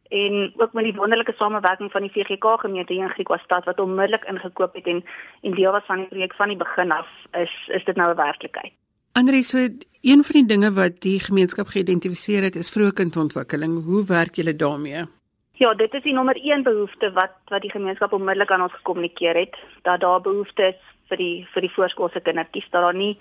en 0.09 0.53
ook 0.57 0.73
met 0.73 0.83
die 0.83 0.95
wonderlike 0.95 1.33
samewerking 1.37 1.91
van 1.91 2.01
die 2.01 2.11
VGK 2.11 2.59
gemeente 2.59 2.93
hier 2.93 3.07
in 3.07 3.15
Griekwastad 3.17 3.65
wat 3.65 3.79
onmiddellik 3.79 4.25
ingekoop 4.25 4.73
het 4.73 4.87
en 4.87 5.03
en 5.41 5.53
deel 5.53 5.71
was 5.71 5.85
van 5.85 5.97
die 5.97 6.07
projek 6.07 6.33
van 6.33 6.47
die 6.47 6.57
begin 6.57 6.91
af 6.91 7.07
is 7.31 7.53
is 7.67 7.83
dit 7.83 7.95
nou 7.95 8.11
'n 8.11 8.15
werklikheid. 8.15 8.73
Andre, 9.17 9.43
so 9.43 9.57
een 10.01 10.23
van 10.27 10.35
die 10.35 10.45
dinge 10.45 10.73
wat 10.75 10.97
die 10.99 11.19
gemeenskap 11.23 11.69
geïdentifiseer 11.71 12.43
het 12.43 12.55
is 12.59 12.71
vroeë 12.75 12.97
kindontwikkeling. 12.97 13.77
Hoe 13.85 14.01
werk 14.09 14.35
julle 14.35 14.55
daarmee? 14.55 15.05
Ja, 15.55 15.73
dit 15.73 15.93
is 15.93 16.03
die 16.03 16.13
nommer 16.13 16.35
1 16.35 16.63
behoefte 16.63 17.11
wat 17.15 17.37
wat 17.53 17.63
die 17.63 17.71
gemeenskap 17.71 18.11
onmiddellik 18.13 18.51
aan 18.51 18.65
ons 18.65 18.75
gekommunikeer 18.81 19.39
het 19.39 19.55
dat 19.87 20.03
daar 20.03 20.19
behoeftes 20.21 20.75
is 20.75 20.91
vir 21.07 21.23
die 21.23 21.47
vir 21.53 21.63
die 21.63 21.71
voorskoolse 21.77 22.19
kindertjies 22.27 22.67
dat 22.73 22.83
daar 22.83 22.99
nie 22.99 23.13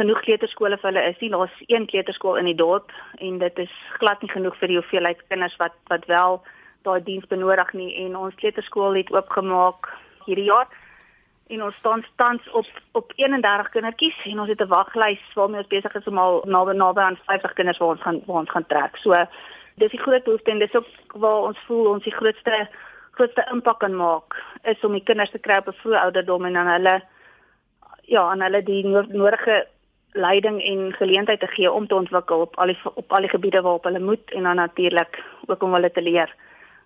genoeg 0.00 0.20
kleuterskole 0.26 0.80
vir 0.82 0.90
hulle 0.90 1.08
is 1.12 1.20
nie. 1.22 1.30
Daar's 1.30 1.62
een 1.66 1.86
kleuterskool 1.86 2.42
in 2.42 2.50
die 2.50 2.58
dorp 2.58 2.90
en 3.22 3.38
dit 3.38 3.58
is 3.68 3.80
glad 4.00 4.22
nie 4.22 4.34
genoeg 4.34 4.58
vir 4.58 4.72
die 4.72 4.80
hoeveelheid 4.82 5.22
kinders 5.28 5.54
wat 5.62 5.78
wat 5.94 6.10
wel 6.10 6.40
daai 6.82 7.02
diens 7.06 7.30
benodig 7.30 7.70
nie 7.72 7.92
en 8.02 8.16
ons 8.16 8.34
kleuterskool 8.42 8.98
het 8.98 9.14
oopgemaak 9.14 9.92
hierdie 10.26 10.50
jaar 10.50 10.66
en 11.46 11.62
ons 11.62 11.74
staan 11.74 12.04
tans 12.16 12.50
op 12.50 12.66
op 12.92 13.12
31 13.16 13.68
kindertjies 13.68 14.24
en 14.24 14.40
ons 14.40 14.48
het 14.48 14.60
'n 14.60 14.68
waglys 14.68 15.24
waarmee 15.34 15.58
ons 15.58 15.74
besig 15.76 15.94
is 15.94 16.06
om 16.06 16.18
al 16.18 16.42
naby 16.46 16.72
naby 16.72 17.00
aan 17.00 17.18
50 17.26 17.52
kinders 17.52 17.78
waar 17.78 17.88
ons 17.88 18.02
gaan 18.02 18.22
waar 18.26 18.40
ons 18.40 18.50
gaan 18.50 18.66
trek. 18.66 18.96
So 18.96 19.26
dis 19.74 19.90
die 19.90 20.00
groot 20.00 20.24
behoefte 20.24 20.50
en 20.50 20.58
dis 20.58 20.74
ook 20.74 20.86
waar 21.14 21.40
ons 21.42 21.58
voel 21.66 21.86
ons 21.86 22.04
die 22.04 22.14
grootste 22.14 22.68
grootste 23.10 23.46
impak 23.52 23.78
kan 23.78 23.96
maak 23.96 24.42
is 24.62 24.84
om 24.84 24.92
die 24.92 25.02
kinders 25.02 25.30
te 25.30 25.38
kry 25.38 25.56
op 25.56 25.68
'n 25.68 25.80
vroeë 25.82 26.02
ouderdom 26.04 26.44
en 26.44 26.52
dan 26.52 26.66
hulle 26.66 27.02
ja, 28.02 28.22
aan 28.30 28.40
hulle 28.40 28.62
die 28.62 28.86
nodige 28.86 29.66
leiding 30.12 30.62
en 30.62 30.92
geleentheid 30.92 31.40
te 31.40 31.46
gee 31.46 31.72
om 31.72 31.86
te 31.86 31.94
ontwikkel 31.94 32.40
op 32.40 32.56
al 32.56 32.66
die 32.66 32.78
op 32.94 33.12
al 33.12 33.20
die 33.20 33.34
gebiede 33.34 33.60
waarop 33.60 33.84
hulle 33.84 33.98
moet 34.00 34.30
en 34.30 34.42
dan 34.42 34.56
natuurlik 34.56 35.22
ook 35.46 35.62
om 35.62 35.72
hulle 35.72 35.90
te 35.90 36.02
leer 36.02 36.34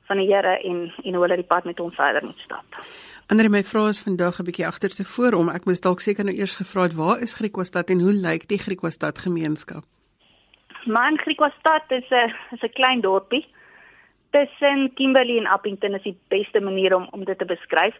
van 0.08 0.16
die 0.16 0.26
Here 0.26 0.56
en 0.64 0.92
en 1.04 1.14
hoe 1.14 1.22
hulle 1.22 1.36
die 1.36 1.50
pad 1.52 1.64
met 1.64 1.78
hom 1.78 1.92
verder 1.92 2.24
moet 2.24 2.40
stap. 2.44 2.80
Ander 3.28 3.50
my 3.52 3.62
vrae 3.70 3.92
is 3.92 4.02
vandag 4.02 4.40
'n 4.40 4.48
bietjie 4.48 4.66
agter 4.66 4.92
te 4.94 5.04
voor 5.04 5.32
om 5.40 5.48
ek 5.48 5.64
moes 5.64 5.80
dalk 5.80 6.00
seker 6.00 6.24
nou 6.24 6.36
eers 6.36 6.56
gevra 6.60 6.82
het 6.82 6.94
waar 6.94 7.20
is 7.26 7.34
Griekwastad 7.34 7.90
en 7.90 8.00
hoe 8.00 8.12
lyk 8.12 8.48
die 8.48 8.58
Griekwastad 8.58 9.18
gemeenskap? 9.18 9.84
Man 10.86 11.18
Griekwastad 11.18 11.84
is 11.88 12.08
'n 12.10 12.32
is 12.54 12.62
'n 12.62 12.72
klein 12.80 13.00
dorpie 13.00 13.46
tussen 14.30 14.94
Kimberley 14.94 15.38
en 15.38 15.46
Appington 15.46 15.94
is 15.94 16.02
die 16.02 16.18
beste 16.28 16.60
manier 16.60 16.94
om 16.96 17.08
om 17.10 17.24
dit 17.24 17.38
te 17.38 17.44
beskryf. 17.44 17.94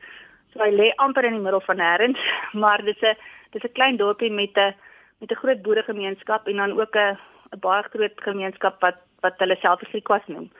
So 0.53 0.63
hy 0.65 0.73
lê 0.73 0.93
amper 0.97 1.25
in 1.25 1.33
die 1.33 1.43
middel 1.43 1.61
van 1.61 1.77
nêrens, 1.77 2.21
maar 2.63 2.85
dis 2.85 3.01
'n 3.01 3.17
dis 3.53 3.65
'n 3.65 3.73
klein 3.73 3.97
dorpie 3.97 4.31
met 4.31 4.57
'n 4.57 4.75
met 5.21 5.31
'n 5.31 5.41
groot 5.43 5.63
boeregemeenskap 5.63 6.47
en 6.47 6.57
dan 6.57 6.81
ook 6.81 6.97
'n 6.97 7.19
'n 7.53 7.61
baie 7.61 7.83
groot 7.83 8.17
gemeenskap 8.17 8.81
wat 8.81 8.97
wat 9.21 9.35
hulle 9.39 9.57
self 9.61 9.81
Griekwas 9.81 10.27
noem. 10.27 10.51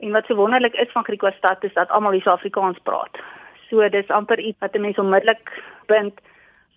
En 0.00 0.10
wat 0.10 0.26
so 0.26 0.34
wonderlik 0.34 0.74
is 0.74 0.92
van 0.92 1.04
Griekwastad 1.04 1.64
is 1.64 1.72
dat 1.72 1.90
almal 1.90 2.12
hier 2.16 2.28
Afrikaans 2.28 2.78
praat. 2.82 3.18
So 3.68 3.88
dis 3.88 4.08
amper 4.08 4.40
iets 4.40 4.58
wat 4.58 4.74
'n 4.74 4.80
mens 4.80 4.98
onmiddellik 4.98 5.62
bind 5.86 6.20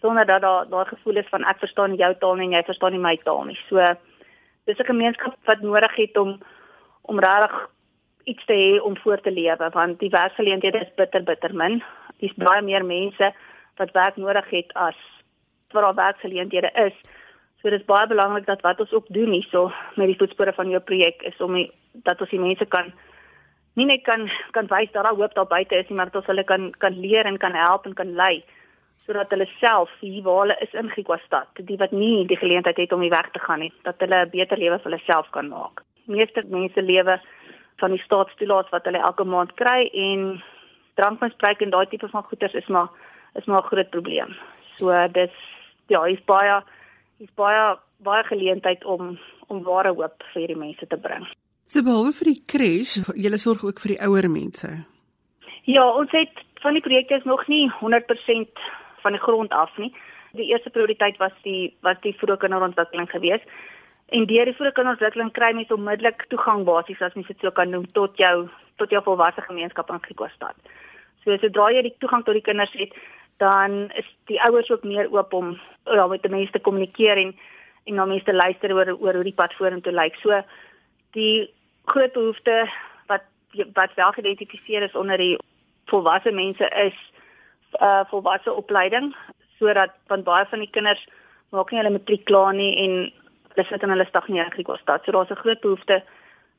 sonder 0.01 0.25
dat 0.25 0.41
daar 0.41 0.69
daar 0.69 0.85
gevoel 0.85 1.15
is 1.15 1.29
van 1.29 1.43
ek 1.43 1.59
verstaan 1.59 1.89
nie 1.89 1.99
jou 1.99 2.15
taal 2.19 2.35
nie 2.35 2.45
en 2.45 2.57
jy 2.57 2.63
verstaan 2.63 2.91
nie 2.91 2.99
my 2.99 3.17
taal 3.23 3.43
nie. 3.43 3.59
So 3.69 3.95
dis 4.65 4.79
'n 4.79 4.91
gemeenskap 4.91 5.35
wat 5.45 5.61
nodig 5.61 5.95
het 5.95 6.17
om 6.17 6.39
om 7.01 7.19
regtig 7.19 7.69
iets 8.23 8.45
te 8.45 8.53
hê 8.53 8.81
om 8.81 8.97
voort 8.97 9.23
te 9.23 9.31
lewe 9.31 9.69
want 9.69 9.99
die 9.99 10.09
werksgeleenthede 10.09 10.79
is 10.79 10.95
bitter 10.95 11.23
bitter 11.23 11.55
min. 11.55 11.83
Dis 12.19 12.33
baie 12.33 12.61
meer 12.61 12.85
mense 12.85 13.33
wat 13.75 13.91
werk 13.91 14.15
nodig 14.15 14.49
het 14.49 14.73
as 14.73 14.95
wat 15.71 15.83
daar 15.83 16.05
werksgeleenthede 16.05 16.71
is. 16.73 16.93
So 17.61 17.69
dit 17.69 17.79
is 17.79 17.85
baie 17.85 18.07
belangrik 18.07 18.45
dat 18.45 18.61
wat 18.61 18.79
ons 18.79 18.93
ook 18.93 19.05
doen 19.07 19.31
hierso 19.31 19.71
met 19.95 20.07
die 20.07 20.17
voetspore 20.17 20.53
van 20.53 20.69
jou 20.69 20.81
projek 20.81 21.21
is 21.21 21.37
om 21.41 21.53
die, 21.53 21.71
dat 21.91 22.21
ons 22.21 22.29
die 22.29 22.39
mense 22.39 22.65
kan 22.65 22.93
nie 23.73 23.85
net 23.85 24.03
kan 24.03 24.29
kan 24.51 24.67
wys 24.67 24.91
dat 24.91 25.03
daar 25.03 25.15
hoop 25.15 25.33
daar 25.33 25.47
buite 25.47 25.75
is 25.75 25.87
nie, 25.89 25.97
maar 25.97 26.11
dat 26.11 26.21
ons 26.21 26.31
hulle 26.31 26.43
kan 26.43 26.71
kan 26.77 26.99
leer 26.99 27.25
en 27.25 27.37
kan 27.37 27.53
help 27.53 27.85
en 27.85 27.93
kan 27.93 28.15
lei 28.15 28.43
sodat 29.05 29.29
hulle 29.35 29.47
self 29.59 29.91
hier 29.99 30.23
waar 30.23 30.39
hulle 30.45 30.55
is 30.63 30.73
in 30.79 30.89
Griquastad, 30.89 31.47
die 31.67 31.77
wat 31.77 31.91
nie 31.91 32.25
die 32.27 32.39
geleentheid 32.39 32.77
het 32.77 32.93
om 32.95 33.01
hier 33.03 33.11
weg 33.11 33.29
te 33.31 33.39
gaan 33.39 33.59
nie, 33.59 33.73
dat 33.83 33.99
hulle 33.99 34.25
'n 34.25 34.29
beter 34.29 34.57
lewe 34.57 34.79
vir 34.79 34.91
hulle 34.91 35.03
self 35.05 35.29
kan 35.31 35.49
maak. 35.49 35.83
Meeste 36.05 36.43
mense 36.47 36.81
lewe 36.81 37.19
van 37.81 37.91
die 37.91 38.03
staatstoelaat 38.03 38.69
wat 38.71 38.85
hulle 38.85 39.01
elke 39.03 39.23
maand 39.23 39.53
kry 39.55 39.89
en 39.93 40.43
drankmisbruik 40.95 41.61
en 41.61 41.69
daai 41.69 41.85
tipe 41.87 42.07
van 42.07 42.23
goederes 42.23 42.53
is 42.53 42.67
maar 42.67 42.89
is 43.35 43.45
maar 43.45 43.63
'n 43.63 43.67
groot 43.67 43.89
probleem. 43.89 44.35
So 44.77 45.07
dis 45.07 45.35
ja, 45.87 46.03
hier's 46.03 46.25
baie 46.25 46.63
is 47.19 47.33
baie 47.35 47.77
baie 47.97 48.23
geleentheid 48.23 48.85
om 48.85 49.19
om 49.47 49.63
ware 49.63 49.93
hoop 49.93 50.23
vir 50.33 50.39
hierdie 50.41 50.63
mense 50.65 50.87
te 50.87 50.97
bring. 50.97 51.27
So 51.65 51.83
behalwe 51.83 52.11
vir 52.11 52.29
die 52.31 52.41
crash, 52.53 52.97
julle 53.15 53.39
sorg 53.39 53.63
ook 53.63 53.79
vir 53.83 53.95
die 53.95 54.01
ouer 54.03 54.27
mense. 54.29 54.71
Ja, 55.63 55.83
ons 55.87 56.11
het 56.11 56.41
van 56.63 56.75
die 56.75 56.83
projekte 56.83 57.15
is 57.15 57.27
nog 57.27 57.45
nie 57.47 57.69
100% 57.79 58.63
van 59.03 59.15
die 59.15 59.21
grond 59.21 59.51
af 59.51 59.71
nie. 59.77 59.93
Die 60.33 60.49
eerste 60.51 60.69
prioriteit 60.69 61.17
was 61.21 61.35
die 61.43 61.71
was 61.85 61.99
die 62.03 62.15
vroeë 62.19 62.39
kinderontwikkeling 62.41 63.09
geweest. 63.11 63.47
En 64.11 64.27
deur 64.27 64.49
die 64.49 64.55
vroeë 64.57 64.73
kinderontwikkeling 64.75 65.31
kry 65.37 65.53
mense 65.55 65.75
onmiddellik 65.75 66.25
toegang 66.33 66.65
basies 66.67 67.01
as 67.01 67.15
mens 67.15 67.31
dit 67.31 67.39
so 67.39 67.51
kan 67.51 67.71
noem 67.71 67.87
tot 67.95 68.19
jou 68.19 68.49
tot 68.81 68.91
jou 68.91 69.03
volwasse 69.05 69.43
gemeenskap 69.47 69.91
in 69.93 70.03
Griekostad. 70.03 70.57
So 71.23 71.37
sodra 71.39 71.69
jy 71.71 71.85
die 71.87 71.95
toegang 72.03 72.25
tot 72.27 72.35
die 72.35 72.43
kinders 72.43 72.73
het, 72.75 72.91
dan 73.39 73.87
is 73.99 74.07
die 74.31 74.41
ouers 74.43 74.71
ook 74.71 74.83
meer 74.83 75.07
oop 75.13 75.33
om 75.33 75.55
ja, 75.85 76.07
met 76.07 76.23
die 76.25 76.31
mense 76.33 76.51
te 76.51 76.63
kommunikeer 76.63 77.23
en 77.23 77.35
en 77.83 77.97
na 77.99 78.05
mense 78.07 78.25
te 78.25 78.33
luister 78.35 78.71
oor 78.71 78.93
oor 78.95 79.19
hoe 79.19 79.27
die 79.27 79.35
pad 79.35 79.55
vorentoe 79.59 79.91
lyk. 79.91 80.15
So 80.23 80.41
die 81.13 81.49
groot 81.85 82.13
behoefte 82.13 82.69
wat 83.11 83.23
wat 83.73 83.93
wel 83.95 84.11
geïdentifiseer 84.11 84.81
is 84.81 84.95
onder 84.95 85.17
die 85.17 85.37
volwasse 85.91 86.31
mense 86.31 86.69
is 86.85 86.97
uh 87.81 88.03
volwasse 88.09 88.53
opleiding 88.53 89.15
sodat 89.59 89.91
van 90.07 90.23
baie 90.23 90.45
van 90.45 90.59
die 90.59 90.71
kinders 90.71 91.03
maak 91.49 91.71
nie 91.71 91.79
hulle 91.81 91.97
matriek 91.97 92.25
klaar 92.25 92.53
nie 92.53 92.71
en 92.85 92.93
hulle 93.53 93.65
sit 93.69 93.83
in 93.85 93.93
hulle 93.93 94.05
stagneringsklas. 94.09 94.81
So 95.05 95.11
daar's 95.11 95.29
'n 95.29 95.43
groot 95.43 95.61
behoefte 95.61 96.03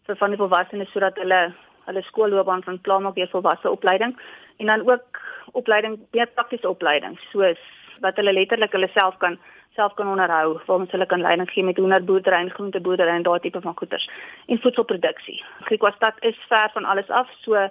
vir 0.07 0.17
van 0.17 0.31
die 0.31 0.38
volwassenes 0.38 0.93
sodat 0.93 1.17
hulle 1.17 1.53
hulle 1.87 2.03
skoolloopbaan 2.03 2.62
van 2.62 2.81
klaar 2.81 3.01
maak 3.01 3.14
deur 3.14 3.29
volwasse 3.29 3.71
opleiding 3.71 4.17
en 4.57 4.67
dan 4.67 4.90
ook 4.90 5.21
opleiding, 5.53 5.99
meer 6.12 6.27
praktiese 6.27 6.69
opleiding 6.69 7.19
soos 7.33 7.61
wat 8.01 8.17
hulle 8.17 8.33
letterlik 8.33 8.73
hulle 8.73 8.88
self 8.95 9.17
kan 9.19 9.38
self 9.75 9.95
kan 9.95 10.09
onderhou, 10.09 10.59
waar 10.67 10.77
ons 10.79 10.91
hulle 10.91 11.07
kan 11.07 11.21
leiding 11.21 11.51
gee 11.51 11.65
met 11.65 11.77
hoenderboerdery 11.77 12.41
en 12.41 12.51
groenteboerdery 12.51 13.11
en 13.11 13.23
daardie 13.27 13.51
tipe 13.51 13.63
van 13.65 13.77
goederes 13.77 14.09
en 14.47 14.61
voedselproduksie. 14.61 15.43
Griekstad 15.69 16.21
is 16.21 16.39
ver 16.49 16.71
van 16.73 16.85
alles 16.85 17.11
af, 17.11 17.31
so 17.43 17.69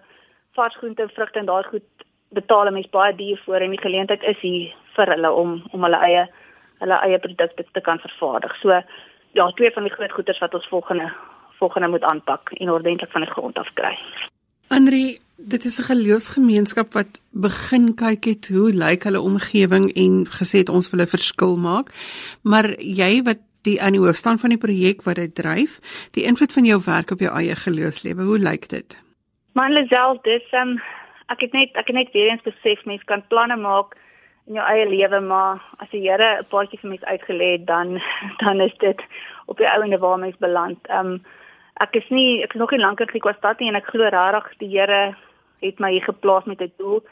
vars 0.54 0.76
groente 0.76 1.02
en 1.02 1.10
vrugte 1.10 1.40
en 1.40 1.46
daai 1.46 1.64
goed 1.64 2.06
betaal 2.30 2.72
mense 2.72 2.90
baie 2.90 3.16
duur 3.16 3.42
vir 3.46 3.62
en 3.62 3.76
die 3.76 3.82
geleentheid 3.86 4.24
is 4.34 4.40
hier 4.42 4.74
vir 4.96 5.14
hulle 5.16 5.32
om 5.32 5.62
om 5.72 5.88
hulle 5.88 6.02
eie 6.10 6.28
hulle 6.84 7.00
eie 7.08 7.20
produkte 7.20 7.66
te 7.72 7.82
kan 7.82 8.00
vervaardig. 8.00 8.56
So 8.62 8.82
ja, 9.34 9.52
twee 9.52 9.72
van 9.72 9.88
die 9.88 9.94
groot 9.94 10.12
goederes 10.12 10.42
wat 10.44 10.54
ons 10.54 10.68
volgende 10.68 11.12
volgende 11.60 11.88
moet 11.88 12.04
aanpak 12.04 12.52
en 12.52 12.70
ordentlik 12.70 13.12
van 13.12 13.22
die 13.22 13.32
grond 13.32 13.58
af 13.58 13.70
kry. 13.74 13.96
Andri, 14.74 15.18
dit 15.38 15.64
is 15.66 15.78
'n 15.80 15.90
geloofsgemeenskap 15.92 16.94
wat 16.94 17.22
begin 17.30 17.86
kyk 17.96 18.24
het 18.26 18.48
hoe 18.48 18.72
lyk 18.84 19.04
hulle 19.04 19.22
omgewing 19.22 19.86
en 20.04 20.14
gesê 20.40 20.58
het 20.64 20.70
ons 20.70 20.90
wil 20.90 21.02
'n 21.02 21.16
verskil 21.16 21.56
maak. 21.58 21.88
Maar 22.42 22.68
jy 22.80 23.22
wat 23.24 23.38
die 23.62 23.82
aan 23.82 23.92
die 23.92 24.06
hoofstaan 24.06 24.40
van 24.40 24.50
die 24.50 24.64
projek 24.66 25.02
wat 25.02 25.16
dit 25.16 25.36
dryf, 25.36 25.80
die 26.12 26.24
invloed 26.24 26.54
van 26.54 26.66
jou 26.66 26.82
werk 26.86 27.12
op 27.12 27.20
jou 27.20 27.32
eie 27.36 27.56
geloofslewe, 27.56 28.22
hoe 28.22 28.40
lyk 28.40 28.70
dit? 28.70 28.98
Man 29.52 29.74
Lazel, 29.74 30.20
dis 30.22 30.48
um 30.52 30.82
ek 31.28 31.40
het 31.40 31.54
net 31.54 31.70
ek 31.74 31.88
het 31.88 31.96
net 31.96 32.12
weer 32.12 32.30
eens 32.30 32.42
besef 32.42 32.86
mense 32.86 33.06
kan 33.06 33.28
planne 33.28 33.56
maak 33.56 33.96
in 34.48 34.54
jou 34.54 34.66
eie 34.68 34.90
lewe, 34.90 35.20
maar 35.20 35.62
as 35.78 35.90
die 35.90 36.10
Here 36.10 36.40
'n 36.40 36.46
paadjie 36.50 36.80
vir 36.80 36.90
mens 36.90 37.04
uitgelê 37.04 37.52
het, 37.52 37.68
dan 37.68 38.02
dan 38.44 38.62
is 38.62 38.78
dit 38.78 39.02
op 39.46 39.58
die 39.58 39.70
ouende 39.70 39.98
waar 39.98 40.20
mens 40.20 40.38
beland. 40.38 40.80
Um 40.90 41.22
ek 41.82 41.96
is 41.96 42.10
nie 42.10 42.44
ek 42.44 42.54
is 42.54 42.60
nog 42.60 42.72
nie 42.72 42.80
lank 42.80 43.00
in 43.00 43.08
Griekstad 43.08 43.60
nie 43.60 43.70
en 43.70 43.76
ek 43.76 43.90
glo 43.90 44.10
regtig 44.10 44.58
die 44.60 44.72
Here 44.78 45.16
het 45.64 45.80
my 45.80 45.92
hier 45.92 46.04
geplaas 46.04 46.46
met 46.46 46.62
'n 46.62 46.72
doel. 46.78 47.04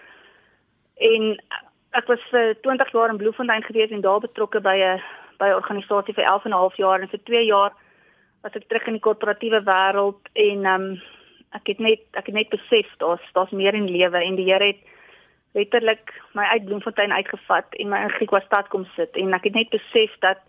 En 0.99 1.39
ek 1.91 2.07
was 2.07 2.19
vir 2.31 2.55
20 2.61 2.91
jaar 2.91 3.09
in 3.09 3.17
Bloemfontein 3.17 3.63
gewees 3.63 3.91
en 3.91 4.01
daar 4.01 4.19
betrokke 4.19 4.61
by 4.61 4.77
'n 4.77 5.01
by 5.39 5.47
'n 5.47 5.59
organisasie 5.61 6.13
vir 6.13 6.25
11 6.25 6.45
en 6.45 6.51
'n 6.51 6.61
half 6.63 6.75
jaar 6.77 7.01
en 7.01 7.09
vir 7.09 7.23
2 7.23 7.45
jaar 7.45 7.71
was 8.43 8.55
ek 8.55 8.67
terug 8.67 8.87
in 8.87 8.93
die 8.93 9.05
korporatiewe 9.07 9.61
wêreld 9.63 10.21
en 10.33 10.65
um 10.65 11.01
ek 11.53 11.67
het 11.67 11.79
net 11.79 12.01
ek 12.13 12.25
het 12.25 12.35
net 12.35 12.49
besef 12.49 12.87
daar's 12.97 13.25
daar's 13.33 13.51
meer 13.51 13.73
in 13.73 13.89
lewe 13.89 14.23
en 14.23 14.35
die 14.35 14.49
Here 14.51 14.65
het 14.65 14.81
letterlik 15.53 16.13
my 16.33 16.43
uit 16.43 16.65
Bloemfontein 16.65 17.11
uitgevat 17.11 17.75
en 17.75 17.89
my 17.89 17.99
in 18.05 18.15
Griekstad 18.17 18.67
kom 18.67 18.85
sit 18.95 19.15
en 19.15 19.33
ek 19.33 19.43
het 19.43 19.53
net 19.53 19.69
besef 19.69 20.15
dat 20.19 20.39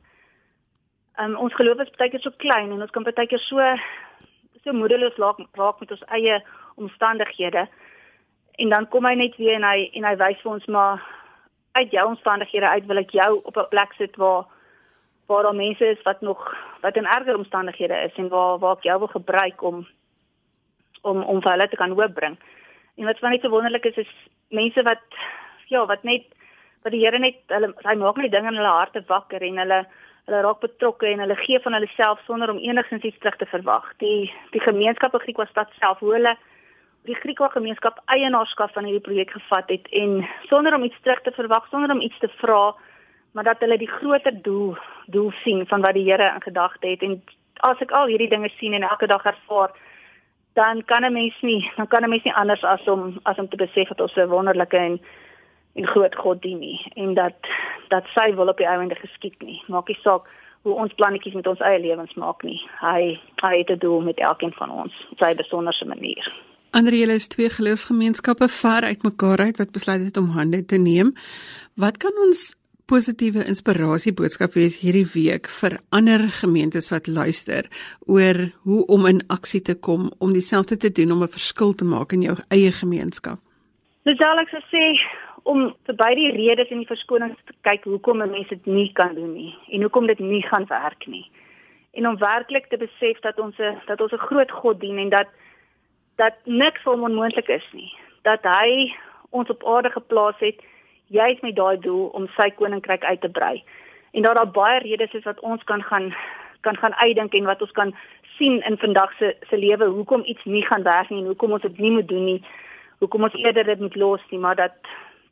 um, 1.18 1.36
ons 1.36 1.54
geloof 1.54 1.80
is 1.84 1.92
baie 1.98 2.10
keer 2.10 2.22
so 2.24 2.30
klein 2.44 2.72
en 2.72 2.82
ons 2.82 2.90
kan 2.90 3.04
baie 3.04 3.26
keer 3.26 3.42
so 3.48 3.60
so 4.62 4.72
moedeloos 4.72 5.18
raak, 5.18 5.40
raak 5.58 5.80
met 5.80 5.90
ons 5.90 6.04
eie 6.14 6.38
omstandighede. 6.76 7.66
En 8.62 8.68
dan 8.68 8.88
kom 8.88 9.04
hy 9.08 9.14
net 9.18 9.36
weer 9.36 9.56
en 9.58 9.66
hy 9.66 9.88
en 9.98 10.04
hy 10.06 10.14
wys 10.20 10.42
vir 10.42 10.52
ons 10.52 10.66
maar 10.66 11.02
uit 11.72 11.90
jou 11.90 12.04
omstandighede 12.06 12.68
uit 12.68 12.86
wil 12.86 13.00
ek 13.00 13.14
jou 13.16 13.30
op 13.42 13.56
'n 13.56 13.70
plek 13.70 13.92
sit 13.98 14.16
waar 14.16 14.46
waar 15.26 15.42
daar 15.42 15.54
mense 15.54 15.86
is 15.86 16.02
wat 16.02 16.20
nog 16.20 16.40
wat 16.82 16.96
in 16.96 17.06
erger 17.06 17.36
omstandighede 17.36 17.94
is 18.08 18.14
en 18.16 18.28
waar 18.28 18.58
waar 18.58 18.76
ek 18.76 18.84
jou 18.84 18.98
wil 18.98 19.08
gebruik 19.08 19.62
om 19.62 19.86
om 21.02 21.22
om 21.22 21.42
vir 21.42 21.50
hulle 21.52 21.68
te 21.68 21.76
kan 21.76 21.90
hoopbring. 21.90 22.38
En 22.96 23.04
wat 23.04 23.18
van 23.18 23.30
net 23.30 23.40
so 23.40 23.48
wonderlik 23.48 23.84
is 23.84 23.96
is 23.96 24.12
mense 24.48 24.82
wat 24.82 25.02
ja, 25.68 25.86
wat 25.86 26.02
net 26.02 26.22
wat 26.82 26.92
die 26.92 27.04
Here 27.04 27.18
net 27.18 27.36
hulle 27.46 27.74
hy 27.84 27.94
maak 27.94 28.16
net 28.16 28.32
dinge 28.32 28.48
in 28.48 28.56
hulle 28.60 28.78
harte 28.78 29.04
wakker 29.06 29.42
en 29.42 29.58
hulle 29.58 29.86
hulle 30.26 30.40
raak 30.40 30.60
betrokke 30.60 31.06
en 31.06 31.18
hulle 31.18 31.36
gee 31.36 31.60
van 31.60 31.72
hulle 31.72 31.90
self 31.96 32.20
sonder 32.26 32.50
om 32.50 32.58
enigsins 32.58 33.02
iets 33.02 33.18
terug 33.18 33.36
te 33.36 33.46
verwag. 33.46 33.92
Die 33.98 34.32
die 34.50 34.60
gemeenskap 34.60 35.14
in 35.14 35.20
Griekwastad 35.20 35.70
self 35.80 35.98
hoe 35.98 36.12
hulle 36.12 36.36
die 37.04 37.18
Griekwa 37.18 37.48
gemeenskap 37.48 37.98
eienaarskap 38.06 38.72
van 38.72 38.84
hierdie 38.84 39.02
projek 39.02 39.30
gevat 39.30 39.68
het 39.68 39.88
en 39.90 40.28
sonder 40.46 40.74
om 40.74 40.84
iets 40.84 41.00
terug 41.02 41.22
te 41.22 41.32
verwag, 41.34 41.66
sonder 41.68 41.90
om 41.90 42.00
iets 42.00 42.18
te 42.18 42.28
vra, 42.38 42.74
maar 43.32 43.44
dat 43.44 43.60
hulle 43.60 43.78
die 43.78 43.90
groter 43.90 44.42
doel 44.42 44.76
doel 45.06 45.32
sien 45.42 45.66
van 45.66 45.80
wat 45.80 45.94
die 45.94 46.04
Here 46.10 46.34
in 46.34 46.42
gedagte 46.42 46.86
het 46.86 47.02
en 47.02 47.22
as 47.66 47.80
ek 47.80 47.90
al 47.90 48.10
hierdie 48.10 48.30
dinge 48.30 48.50
sien 48.58 48.74
en 48.74 48.86
elke 48.86 49.06
dag 49.06 49.24
ervaar 49.24 49.72
dan 50.54 50.84
kan 50.84 51.04
'n 51.04 51.12
mens 51.12 51.34
nie 51.42 51.70
dan 51.76 51.86
kan 51.86 52.04
'n 52.04 52.08
mens 52.08 52.24
nie 52.24 52.34
anders 52.34 52.64
as 52.64 52.88
om 52.88 53.18
as 53.22 53.38
om 53.38 53.48
te 53.48 53.56
besef 53.56 53.88
dat 53.88 54.00
ons 54.00 54.16
'n 54.16 54.28
wonderlike 54.28 54.76
en 54.76 55.00
en 55.74 55.86
groot 55.86 56.14
God 56.14 56.42
dien 56.42 56.58
nie 56.58 56.78
en 56.94 57.14
dat 57.14 57.36
dat 57.88 58.08
sy 58.14 58.34
wil 58.34 58.48
op 58.48 58.56
die 58.56 58.68
einde 58.68 58.94
geskied 58.94 59.36
nie. 59.42 59.62
Maak 59.68 59.88
nie 59.88 59.98
saak 60.02 60.28
hoe 60.62 60.74
ons 60.84 60.94
plannetjies 60.94 61.34
met 61.34 61.46
ons 61.46 61.60
eie 61.60 61.80
lewens 61.82 62.14
maak 62.14 62.42
nie. 62.46 62.60
Hy 62.80 63.18
hy 63.42 63.58
het 63.58 63.70
'n 63.70 63.78
doel 63.78 64.00
met 64.00 64.18
elkeen 64.18 64.52
van 64.52 64.70
ons 64.70 64.92
op 65.10 65.18
sy 65.18 65.34
besonderse 65.34 65.84
manier. 65.84 66.32
Ander 66.70 66.94
julle 66.94 67.12
is 67.12 67.28
twee 67.28 67.50
geloofsgemeenskappe 67.50 68.48
ver 68.48 68.82
uit 68.84 69.02
mekaar 69.02 69.38
uit 69.38 69.58
wat 69.58 69.72
besluit 69.72 70.04
het 70.04 70.16
om 70.16 70.28
hande 70.28 70.64
te 70.64 70.76
neem. 70.76 71.14
Wat 71.76 71.96
kan 71.96 72.12
ons 72.24 72.56
positiewe 72.86 73.44
inspirasie 73.44 74.12
boodskap 74.12 74.52
wees 74.52 74.80
hierdie 74.80 75.06
week 75.14 75.48
vir 75.48 75.78
ander 75.90 76.24
gemeentes 76.40 76.90
wat 76.90 77.06
luister 77.06 77.68
oor 78.06 78.52
hoe 78.62 78.86
om 78.86 79.06
in 79.06 79.22
aksie 79.28 79.62
te 79.62 79.74
kom 79.74 80.10
om 80.18 80.32
dieselfde 80.32 80.76
te 80.76 80.92
doen 80.92 81.12
om 81.12 81.22
'n 81.22 81.28
verskil 81.28 81.74
te 81.74 81.84
maak 81.84 82.12
in 82.12 82.22
jou 82.22 82.36
eie 82.48 82.72
gemeenskap? 82.72 83.38
Dis 84.04 84.18
aleks 84.18 84.52
sê 84.72 84.98
om 85.42 85.74
verby 85.84 86.14
die 86.14 86.30
redes 86.30 86.70
en 86.70 86.82
die 86.82 86.90
verskonings 86.90 87.38
te 87.46 87.54
kyk 87.66 87.84
hoekom 87.84 88.22
mense 88.22 88.48
dit 88.48 88.66
nie 88.66 88.90
kan 88.92 89.14
doen 89.14 89.32
nie 89.32 89.54
en 89.70 89.82
hoekom 89.86 90.06
dit 90.06 90.18
nie 90.18 90.42
gaan 90.46 90.66
werk 90.68 91.06
nie. 91.06 91.24
En 91.92 92.08
om 92.08 92.18
werklik 92.18 92.68
te 92.70 92.76
besef 92.76 93.20
dat 93.20 93.38
ons 93.38 93.58
'n 93.58 93.80
dat 93.86 94.00
ons 94.00 94.12
'n 94.12 94.26
groot 94.28 94.50
God 94.50 94.80
dien 94.80 94.98
en 94.98 95.08
dat 95.08 95.28
dat 96.16 96.34
niks 96.44 96.82
vir 96.82 96.92
hom 96.92 97.02
onmoontlik 97.02 97.48
is 97.48 97.68
nie. 97.72 97.92
Dat 98.22 98.42
hy 98.42 98.94
ons 99.30 99.48
op 99.48 99.64
aarde 99.66 99.90
geplaas 99.90 100.38
het 100.38 100.62
juis 101.06 101.40
met 101.40 101.56
daai 101.56 101.78
doel 101.78 102.06
om 102.06 102.28
sy 102.36 102.50
koninkryk 102.50 103.04
uit 103.04 103.20
te 103.20 103.28
brei. 103.28 103.64
En 104.12 104.22
dat 104.22 104.34
daar 104.34 104.50
baie 104.50 104.80
redes 104.80 105.12
is 105.12 105.24
wat 105.24 105.40
ons 105.40 105.64
kan 105.64 105.82
gaan 105.82 106.14
kan 106.60 106.76
gaan 106.76 106.94
uitdink 106.94 107.34
en 107.34 107.44
wat 107.44 107.62
ons 107.62 107.70
kan 107.70 107.94
sien 108.38 108.62
in 108.62 108.78
vandag 108.78 109.12
se 109.18 109.36
se 109.48 109.56
lewe 109.56 109.84
hoekom 109.84 110.22
iets 110.24 110.44
nie 110.44 110.66
gaan 110.66 110.82
werk 110.82 111.08
nie 111.10 111.20
en 111.20 111.26
hoekom 111.26 111.52
ons 111.52 111.62
dit 111.62 111.78
nie 111.78 111.90
moet 111.90 112.08
doen 112.08 112.24
nie. 112.24 112.42
Hoekom 112.98 113.22
ons 113.22 113.34
eerder 113.34 113.64
dit 113.64 113.80
moet 113.80 113.96
los 113.96 114.20
nie, 114.30 114.38
maar 114.38 114.56
dat 114.56 114.72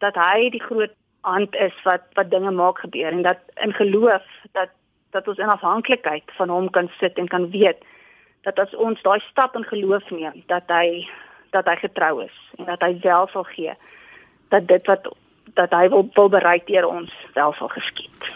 dat 0.00 0.16
hy 0.18 0.50
die 0.50 0.62
groot 0.62 0.92
hand 1.20 1.54
is 1.54 1.76
wat 1.84 2.02
wat 2.18 2.30
dinge 2.30 2.50
maak 2.50 2.78
gebeur 2.78 3.12
en 3.12 3.22
dat 3.22 3.40
in 3.64 3.72
geloof 3.72 4.26
dat 4.52 4.72
dat 5.10 5.28
ons 5.28 5.38
in 5.38 5.52
afhanklikheid 5.52 6.24
van 6.38 6.48
hom 6.48 6.70
kan 6.70 6.90
sit 6.98 7.18
en 7.18 7.28
kan 7.28 7.50
weet 7.50 7.82
dat 8.46 8.58
as 8.58 8.74
ons 8.74 9.02
daai 9.02 9.20
stap 9.30 9.56
in 9.56 9.64
geloof 9.64 10.10
neem 10.10 10.42
dat 10.46 10.68
hy 10.68 11.08
dat 11.50 11.66
hy 11.66 11.76
getrou 11.76 12.22
is 12.24 12.36
en 12.58 12.64
dat 12.64 12.80
hy 12.80 12.94
wel 13.02 13.28
sal 13.32 13.44
gee 13.54 13.74
dat 14.48 14.68
dit 14.68 14.86
wat 14.86 15.10
dat 15.54 15.72
hy 15.74 15.88
wil, 15.88 16.08
wil 16.14 16.28
bereik 16.28 16.66
deur 16.66 16.86
ons 16.86 17.12
wel 17.34 17.52
sal 17.58 17.68
geskied. 17.68 18.30